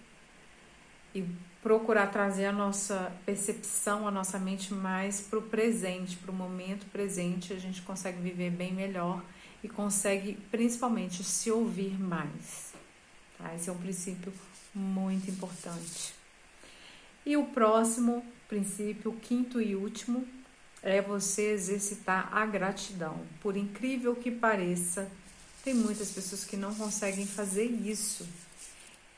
e 1.14 1.26
procurar 1.62 2.08
trazer 2.08 2.46
a 2.46 2.52
nossa 2.52 3.12
percepção, 3.26 4.08
a 4.08 4.12
nossa 4.12 4.40
mente 4.40 4.74
mais 4.74 5.20
para 5.20 5.40
o 5.40 5.42
presente, 5.42 6.16
para 6.16 6.32
o 6.32 6.34
momento 6.34 6.86
presente, 6.92 7.52
a 7.52 7.60
gente 7.60 7.82
consegue 7.82 8.22
viver 8.22 8.52
bem 8.52 8.74
melhor 8.74 9.22
e 9.62 9.68
consegue 9.68 10.38
principalmente 10.50 11.24
se 11.24 11.52
ouvir 11.52 12.00
mais. 12.00 12.74
Tá? 13.38 13.54
Esse 13.56 13.70
é 13.70 13.74
um 13.74 13.78
princípio 13.78 14.32
muito 14.74 15.30
importante. 15.30 16.14
E 17.26 17.36
o 17.36 17.48
próximo 17.48 18.24
princípio, 18.50 19.14
quinto 19.22 19.62
e 19.62 19.76
último, 19.76 20.28
é 20.82 21.02
você 21.02 21.52
exercitar 21.52 22.36
a 22.36 22.46
gratidão. 22.46 23.18
Por 23.42 23.56
incrível 23.56 24.16
que 24.16 24.32
pareça, 24.32 25.10
tem 25.64 25.74
muitas 25.74 26.12
pessoas 26.12 26.44
que 26.44 26.58
não 26.58 26.74
conseguem 26.74 27.28
fazer 27.28 27.66
isso. 27.66 28.28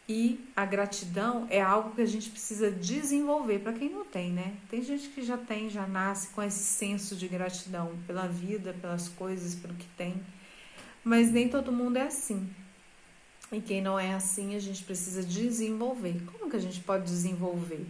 E 0.10 0.46
a 0.56 0.66
gratidão 0.66 1.48
é 1.50 1.62
algo 1.62 1.96
que 1.96 2.02
a 2.02 2.06
gente 2.06 2.30
precisa 2.30 2.70
desenvolver 2.70 3.60
para 3.60 3.72
quem 3.72 3.90
não 3.90 4.04
tem, 4.04 4.32
né? 4.32 4.58
Tem 4.70 4.84
gente 4.84 5.08
que 5.10 5.24
já 5.24 5.38
tem, 5.38 5.70
já 5.70 5.88
nasce 5.88 6.30
com 6.30 6.44
esse 6.44 6.64
senso 6.64 7.16
de 7.16 7.28
gratidão 7.28 7.98
pela 8.06 8.28
vida, 8.28 8.76
pelas 8.82 9.08
coisas, 9.08 9.56
pelo 9.56 9.74
que 9.76 9.88
tem. 9.96 10.22
Mas 11.04 11.32
nem 11.32 11.48
todo 11.48 11.72
mundo 11.72 11.98
é 11.98 12.04
assim. 12.04 12.50
E 13.52 13.62
quem 13.62 13.82
não 13.82 13.98
é 13.98 14.14
assim, 14.14 14.56
a 14.56 14.60
gente 14.60 14.84
precisa 14.84 15.24
desenvolver. 15.24 16.22
Como 16.26 16.50
que 16.50 16.58
a 16.58 16.62
gente 16.62 16.82
pode 16.82 17.06
desenvolver? 17.06 17.86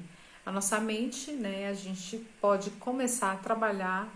A 0.45 0.51
nossa 0.51 0.79
mente, 0.79 1.31
né? 1.31 1.67
A 1.67 1.73
gente 1.73 2.17
pode 2.39 2.71
começar 2.71 3.33
a 3.33 3.37
trabalhar 3.37 4.11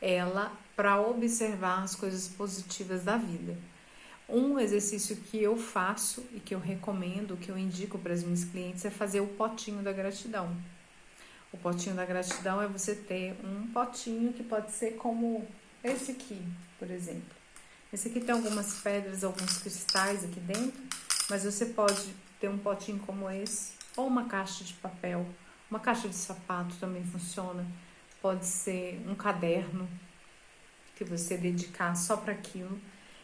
ela 0.00 0.52
para 0.74 1.00
observar 1.00 1.82
as 1.82 1.94
coisas 1.94 2.28
positivas 2.28 3.04
da 3.04 3.16
vida. 3.16 3.56
Um 4.28 4.58
exercício 4.58 5.16
que 5.16 5.40
eu 5.40 5.56
faço 5.56 6.24
e 6.32 6.40
que 6.40 6.54
eu 6.54 6.58
recomendo, 6.58 7.36
que 7.36 7.48
eu 7.48 7.56
indico 7.56 7.96
para 7.96 8.12
as 8.12 8.24
minhas 8.24 8.44
clientes 8.44 8.84
é 8.84 8.90
fazer 8.90 9.20
o 9.20 9.28
potinho 9.28 9.82
da 9.82 9.92
gratidão. 9.92 10.54
O 11.52 11.56
potinho 11.56 11.94
da 11.94 12.04
gratidão 12.04 12.60
é 12.60 12.66
você 12.66 12.94
ter 12.94 13.36
um 13.44 13.68
potinho 13.68 14.32
que 14.32 14.42
pode 14.42 14.72
ser 14.72 14.96
como 14.96 15.46
esse 15.82 16.10
aqui, 16.10 16.42
por 16.76 16.90
exemplo. 16.90 17.36
Esse 17.92 18.08
aqui 18.08 18.20
tem 18.20 18.34
algumas 18.34 18.80
pedras, 18.80 19.22
alguns 19.22 19.58
cristais 19.58 20.24
aqui 20.24 20.40
dentro, 20.40 20.82
mas 21.30 21.44
você 21.44 21.66
pode 21.66 22.14
ter 22.40 22.48
um 22.48 22.58
potinho 22.58 22.98
como 22.98 23.30
esse, 23.30 23.75
ou 23.96 24.06
uma 24.06 24.26
caixa 24.26 24.62
de 24.62 24.74
papel, 24.74 25.26
uma 25.70 25.80
caixa 25.80 26.08
de 26.08 26.14
sapato 26.14 26.76
também 26.76 27.04
funciona. 27.04 27.66
Pode 28.20 28.46
ser 28.46 29.02
um 29.08 29.14
caderno 29.14 29.88
que 30.94 31.04
você 31.04 31.36
dedicar 31.36 31.94
só 31.94 32.16
para 32.16 32.32
aquilo 32.32 32.80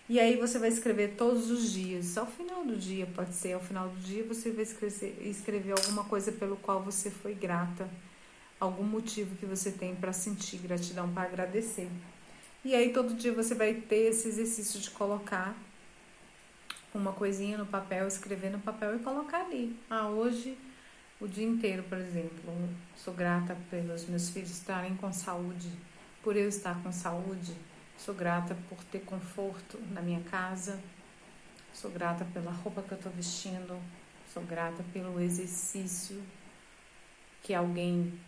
e 0.09 0.21
aí 0.21 0.37
você 0.37 0.59
vai 0.59 0.69
escrever 0.69 1.15
todos 1.17 1.51
os 1.51 1.73
dias. 1.73 2.19
Ao 2.19 2.27
final 2.27 2.65
do 2.65 2.77
dia, 2.77 3.07
pode 3.15 3.35
ser, 3.35 3.53
ao 3.53 3.61
final 3.61 3.89
do 3.89 3.99
dia 4.01 4.25
você 4.25 4.51
vai 4.51 4.65
escrever, 4.65 5.17
escrever 5.27 5.73
alguma 5.73 6.05
coisa 6.05 6.31
pelo 6.33 6.57
qual 6.57 6.83
você 6.83 7.11
foi 7.11 7.35
grata, 7.35 7.89
algum 8.61 8.83
motivo 8.83 9.35
que 9.37 9.47
você 9.47 9.71
tem 9.71 9.95
para 9.95 10.13
sentir 10.13 10.59
gratidão, 10.59 11.11
para 11.13 11.23
agradecer. 11.23 11.89
E 12.65 12.75
aí 12.75 12.93
todo 12.93 13.15
dia 13.15 13.33
você 13.33 13.55
vai 13.55 13.75
ter 13.75 14.11
esse 14.11 14.29
exercício 14.29 14.81
de 14.81 14.91
colocar 14.91 15.57
uma 16.99 17.13
coisinha 17.13 17.59
no 17.59 17.67
papel, 17.67 18.07
escrever 18.07 18.51
no 18.51 18.59
papel 18.59 18.97
e 18.97 18.99
colocar 19.01 19.47
ali. 19.47 19.79
Ah, 19.89 20.09
hoje, 20.09 20.59
o 21.21 21.27
dia 21.27 21.47
inteiro, 21.47 21.83
por 21.85 21.99
exemplo, 21.99 22.53
sou 22.97 23.15
grata 23.15 23.57
pelos 23.71 24.07
meus 24.07 24.31
filhos 24.31 24.51
estarem 24.51 24.95
com 24.97 25.13
saúde, 25.13 25.71
por 26.23 26.37
eu 26.37 26.49
estar 26.49 26.83
com 26.83 26.93
saúde 26.93 27.55
Sou 28.05 28.15
grata 28.17 28.57
por 28.69 28.83
ter 28.85 28.99
conforto 29.01 29.79
na 29.93 30.03
minha 30.03 30.21
casa. 30.23 30.81
Sou 31.73 31.89
grata 31.89 32.25
pela 32.25 32.51
roupa 32.51 32.83
que 32.83 32.91
eu 32.91 32.97
estou 32.97 33.13
vestindo. 33.13 33.81
Sou 34.33 34.43
grata 34.43 34.83
pelo 34.93 35.21
exercício 35.21 36.21
que 37.45 37.55
alguém 37.55 38.19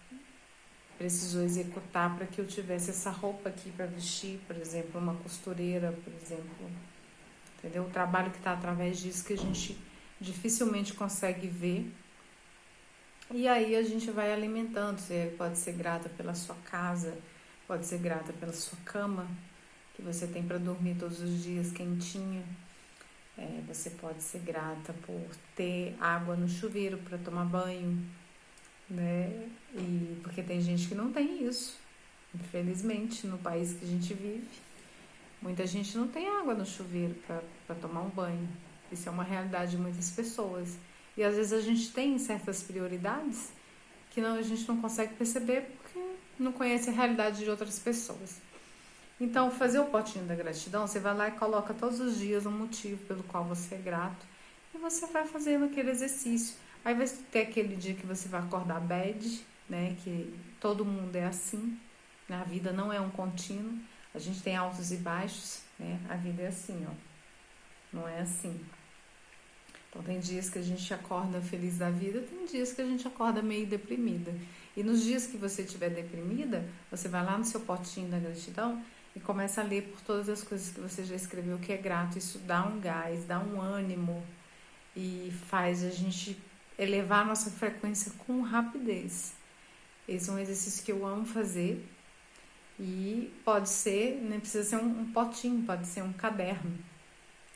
precisou 0.96 1.42
executar 1.42 2.16
para 2.16 2.24
que 2.24 2.40
eu 2.40 2.46
tivesse 2.46 2.90
essa 2.90 3.10
roupa 3.10 3.48
aqui 3.48 3.72
para 3.72 3.86
vestir, 3.86 4.38
por 4.46 4.54
exemplo, 4.56 5.00
uma 5.00 5.16
costureira, 5.16 5.92
por 6.04 6.12
exemplo. 6.12 6.70
Entendeu? 7.64 7.84
O 7.84 7.90
trabalho 7.90 8.30
que 8.30 8.36
está 8.36 8.52
através 8.52 8.98
disso 8.98 9.24
que 9.24 9.32
a 9.32 9.38
gente 9.38 9.74
dificilmente 10.20 10.92
consegue 10.92 11.48
ver. 11.48 11.90
E 13.30 13.48
aí 13.48 13.74
a 13.74 13.82
gente 13.82 14.10
vai 14.10 14.30
alimentando. 14.30 14.98
Você 14.98 15.34
pode 15.38 15.56
ser 15.56 15.72
grata 15.72 16.10
pela 16.10 16.34
sua 16.34 16.56
casa, 16.56 17.16
pode 17.66 17.86
ser 17.86 18.00
grata 18.00 18.34
pela 18.34 18.52
sua 18.52 18.76
cama, 18.84 19.26
que 19.94 20.02
você 20.02 20.26
tem 20.26 20.42
para 20.42 20.58
dormir 20.58 20.96
todos 20.96 21.20
os 21.20 21.42
dias 21.42 21.72
quentinho. 21.72 22.44
É, 23.38 23.62
você 23.66 23.88
pode 23.88 24.22
ser 24.22 24.40
grata 24.40 24.92
por 25.06 25.26
ter 25.56 25.96
água 25.98 26.36
no 26.36 26.46
chuveiro 26.46 26.98
para 26.98 27.16
tomar 27.16 27.46
banho, 27.46 27.98
né? 28.90 29.48
E 29.74 30.20
porque 30.22 30.42
tem 30.42 30.60
gente 30.60 30.86
que 30.86 30.94
não 30.94 31.10
tem 31.10 31.46
isso. 31.46 31.78
Infelizmente, 32.34 33.26
no 33.26 33.38
país 33.38 33.72
que 33.72 33.86
a 33.86 33.88
gente 33.88 34.12
vive, 34.12 34.46
muita 35.44 35.66
gente 35.66 35.96
não 35.96 36.08
tem 36.08 36.26
água 36.26 36.54
no 36.54 36.64
chuveiro 36.64 37.14
para 37.66 37.76
tomar 37.76 38.00
um 38.00 38.08
banho. 38.08 38.48
Isso 38.90 39.08
é 39.08 39.12
uma 39.12 39.22
realidade 39.22 39.72
de 39.72 39.76
muitas 39.76 40.10
pessoas. 40.10 40.76
E 41.16 41.22
às 41.22 41.36
vezes 41.36 41.52
a 41.52 41.60
gente 41.60 41.92
tem 41.92 42.18
certas 42.18 42.62
prioridades 42.62 43.52
que 44.10 44.22
não, 44.22 44.36
a 44.36 44.42
gente 44.42 44.66
não 44.66 44.80
consegue 44.80 45.14
perceber 45.14 45.62
porque 45.76 46.00
não 46.38 46.50
conhece 46.50 46.88
a 46.88 46.92
realidade 46.92 47.44
de 47.44 47.50
outras 47.50 47.78
pessoas. 47.78 48.40
Então, 49.20 49.50
fazer 49.50 49.78
o 49.78 49.84
potinho 49.84 50.24
da 50.24 50.34
gratidão, 50.34 50.86
você 50.86 50.98
vai 50.98 51.14
lá 51.14 51.28
e 51.28 51.32
coloca 51.32 51.74
todos 51.74 52.00
os 52.00 52.18
dias 52.18 52.46
um 52.46 52.50
motivo 52.50 53.04
pelo 53.06 53.22
qual 53.24 53.44
você 53.44 53.76
é 53.76 53.78
grato 53.78 54.26
e 54.74 54.78
você 54.78 55.06
vai 55.06 55.26
fazendo 55.26 55.66
aquele 55.66 55.90
exercício. 55.90 56.56
Aí 56.84 56.94
vai 56.94 57.06
ter 57.06 57.42
aquele 57.42 57.76
dia 57.76 57.94
que 57.94 58.06
você 58.06 58.28
vai 58.28 58.40
acordar 58.40 58.80
bad, 58.80 59.40
né? 59.68 59.96
Que 60.02 60.34
todo 60.58 60.84
mundo 60.84 61.14
é 61.14 61.26
assim. 61.26 61.78
A 62.28 62.44
vida 62.44 62.72
não 62.72 62.92
é 62.92 63.00
um 63.00 63.10
contínuo. 63.10 63.78
A 64.14 64.18
gente 64.18 64.40
tem 64.42 64.56
altos 64.56 64.92
e 64.92 64.96
baixos, 64.96 65.60
né? 65.78 66.00
A 66.08 66.14
vida 66.14 66.42
é 66.42 66.46
assim, 66.46 66.86
ó. 66.88 66.94
Não 67.92 68.08
é 68.08 68.20
assim. 68.20 68.64
Então 69.90 70.02
tem 70.02 70.18
dias 70.18 70.48
que 70.48 70.58
a 70.58 70.62
gente 70.62 70.92
acorda 70.92 71.40
feliz 71.40 71.78
da 71.78 71.90
vida, 71.90 72.20
tem 72.20 72.46
dias 72.46 72.72
que 72.72 72.80
a 72.80 72.84
gente 72.84 73.06
acorda 73.06 73.42
meio 73.42 73.66
deprimida. 73.66 74.34
E 74.76 74.82
nos 74.82 75.04
dias 75.04 75.26
que 75.26 75.36
você 75.36 75.62
estiver 75.62 75.90
deprimida, 75.90 76.64
você 76.90 77.08
vai 77.08 77.24
lá 77.24 77.38
no 77.38 77.44
seu 77.44 77.60
potinho 77.60 78.08
da 78.08 78.18
gratidão 78.18 78.82
e 79.14 79.20
começa 79.20 79.60
a 79.60 79.64
ler 79.64 79.82
por 79.82 80.00
todas 80.00 80.28
as 80.28 80.42
coisas 80.42 80.72
que 80.72 80.80
você 80.80 81.04
já 81.04 81.14
escreveu 81.14 81.58
que 81.58 81.72
é 81.72 81.76
grato. 81.76 82.18
Isso 82.18 82.38
dá 82.38 82.64
um 82.66 82.80
gás, 82.80 83.24
dá 83.24 83.38
um 83.38 83.60
ânimo 83.60 84.24
e 84.96 85.32
faz 85.48 85.84
a 85.84 85.90
gente 85.90 86.36
elevar 86.76 87.22
a 87.22 87.26
nossa 87.26 87.50
frequência 87.50 88.12
com 88.26 88.42
rapidez. 88.42 89.32
Esse 90.08 90.28
é 90.28 90.32
um 90.32 90.38
exercício 90.38 90.84
que 90.84 90.90
eu 90.90 91.06
amo 91.06 91.24
fazer 91.24 91.84
e 92.78 93.32
pode 93.44 93.68
ser, 93.68 94.20
nem 94.22 94.40
precisa 94.40 94.64
ser 94.64 94.76
um, 94.76 95.00
um 95.00 95.12
potinho, 95.12 95.64
pode 95.64 95.86
ser 95.86 96.02
um 96.02 96.12
caderno. 96.12 96.76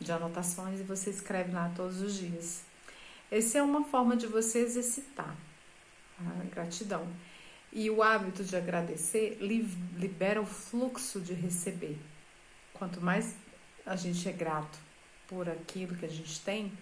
de 0.01 0.13
anotações 0.13 0.79
e 0.79 0.85
você 0.85 1.11
escreve 1.11 1.53
lá 1.53 1.73
todos 1.75 2.01
os 2.01 2.15
dias. 2.15 2.63
Essa 3.31 3.59
é 3.59 3.63
uma 3.63 3.85
forma 3.85 4.17
de 4.17 4.29
você 4.29 4.61
exercitar 4.61 5.37
a 6.21 6.45
gratidão. 6.45 7.07
E 7.73 7.91
o 7.91 8.03
hábito 8.03 8.45
de 8.45 8.57
agradecer 8.57 9.39
libera 9.41 10.41
o 10.41 10.47
fluxo 10.47 11.21
de 11.21 11.35
receber. 11.35 11.99
Quanto 12.73 13.01
mais 13.01 13.35
a 13.85 13.97
gente 13.97 14.27
é 14.29 14.33
grato 14.33 14.79
por 15.27 15.49
aquilo 15.49 15.97
que 15.97 16.07
a 16.07 16.09
gente 16.09 16.41
tem, 16.41 16.73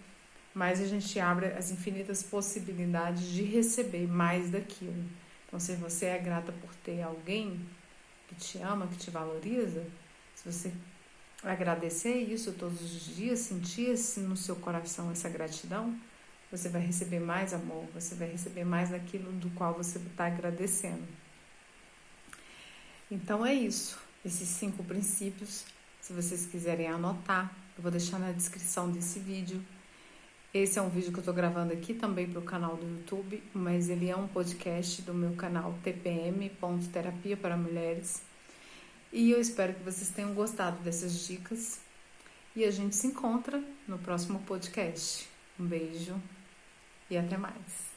mais 0.53 0.79
a 0.79 0.85
gente 0.85 1.19
abre 1.19 1.47
as 1.47 1.71
infinitas 1.71 2.23
possibilidades 2.23 3.23
de 3.23 3.43
receber 3.43 4.07
mais 4.07 4.49
daquilo. 4.49 5.03
Então, 5.47 5.59
se 5.59 5.75
você 5.75 6.05
é 6.05 6.17
grata 6.17 6.51
por 6.51 6.73
ter 6.75 7.01
alguém 7.01 7.59
que 8.27 8.35
te 8.35 8.57
ama, 8.59 8.87
que 8.87 8.97
te 8.97 9.09
valoriza, 9.09 9.85
se 10.35 10.51
você 10.51 10.73
agradecer 11.43 12.15
isso 12.15 12.53
todos 12.53 12.81
os 12.81 13.15
dias, 13.15 13.39
sentir 13.39 13.95
no 14.17 14.35
seu 14.35 14.55
coração 14.55 15.11
essa 15.11 15.29
gratidão, 15.29 15.97
você 16.51 16.69
vai 16.69 16.81
receber 16.81 17.19
mais 17.19 17.53
amor, 17.53 17.85
você 17.93 18.15
vai 18.15 18.29
receber 18.29 18.63
mais 18.63 18.89
daquilo 18.89 19.31
do 19.33 19.49
qual 19.51 19.73
você 19.73 19.97
está 19.97 20.27
agradecendo. 20.27 21.03
Então 23.09 23.45
é 23.45 23.53
isso, 23.53 23.97
esses 24.23 24.47
cinco 24.47 24.83
princípios. 24.83 25.65
Se 26.01 26.13
vocês 26.13 26.45
quiserem 26.45 26.87
anotar, 26.87 27.53
eu 27.77 27.83
vou 27.83 27.91
deixar 27.91 28.19
na 28.19 28.31
descrição 28.31 28.89
desse 28.89 29.19
vídeo. 29.19 29.61
Esse 30.53 30.79
é 30.79 30.81
um 30.81 30.89
vídeo 30.89 31.11
que 31.11 31.17
eu 31.17 31.21
estou 31.21 31.33
gravando 31.33 31.73
aqui 31.73 31.93
também 31.93 32.27
para 32.27 32.39
o 32.39 32.43
canal 32.43 32.77
do 32.77 32.87
YouTube, 32.87 33.43
mas 33.53 33.89
ele 33.89 34.09
é 34.09 34.15
um 34.15 34.27
podcast 34.27 35.01
do 35.01 35.13
meu 35.13 35.33
canal 35.33 35.77
TPM, 35.83 36.49
Terapia 36.91 37.35
para 37.35 37.57
Mulheres. 37.57 38.21
E 39.11 39.29
eu 39.31 39.41
espero 39.41 39.73
que 39.73 39.83
vocês 39.83 40.09
tenham 40.09 40.33
gostado 40.33 40.77
dessas 40.81 41.27
dicas. 41.27 41.81
E 42.55 42.63
a 42.63 42.71
gente 42.71 42.95
se 42.95 43.07
encontra 43.07 43.61
no 43.87 43.99
próximo 43.99 44.39
podcast. 44.39 45.27
Um 45.59 45.65
beijo 45.65 46.15
e 47.09 47.17
até 47.17 47.37
mais. 47.37 47.96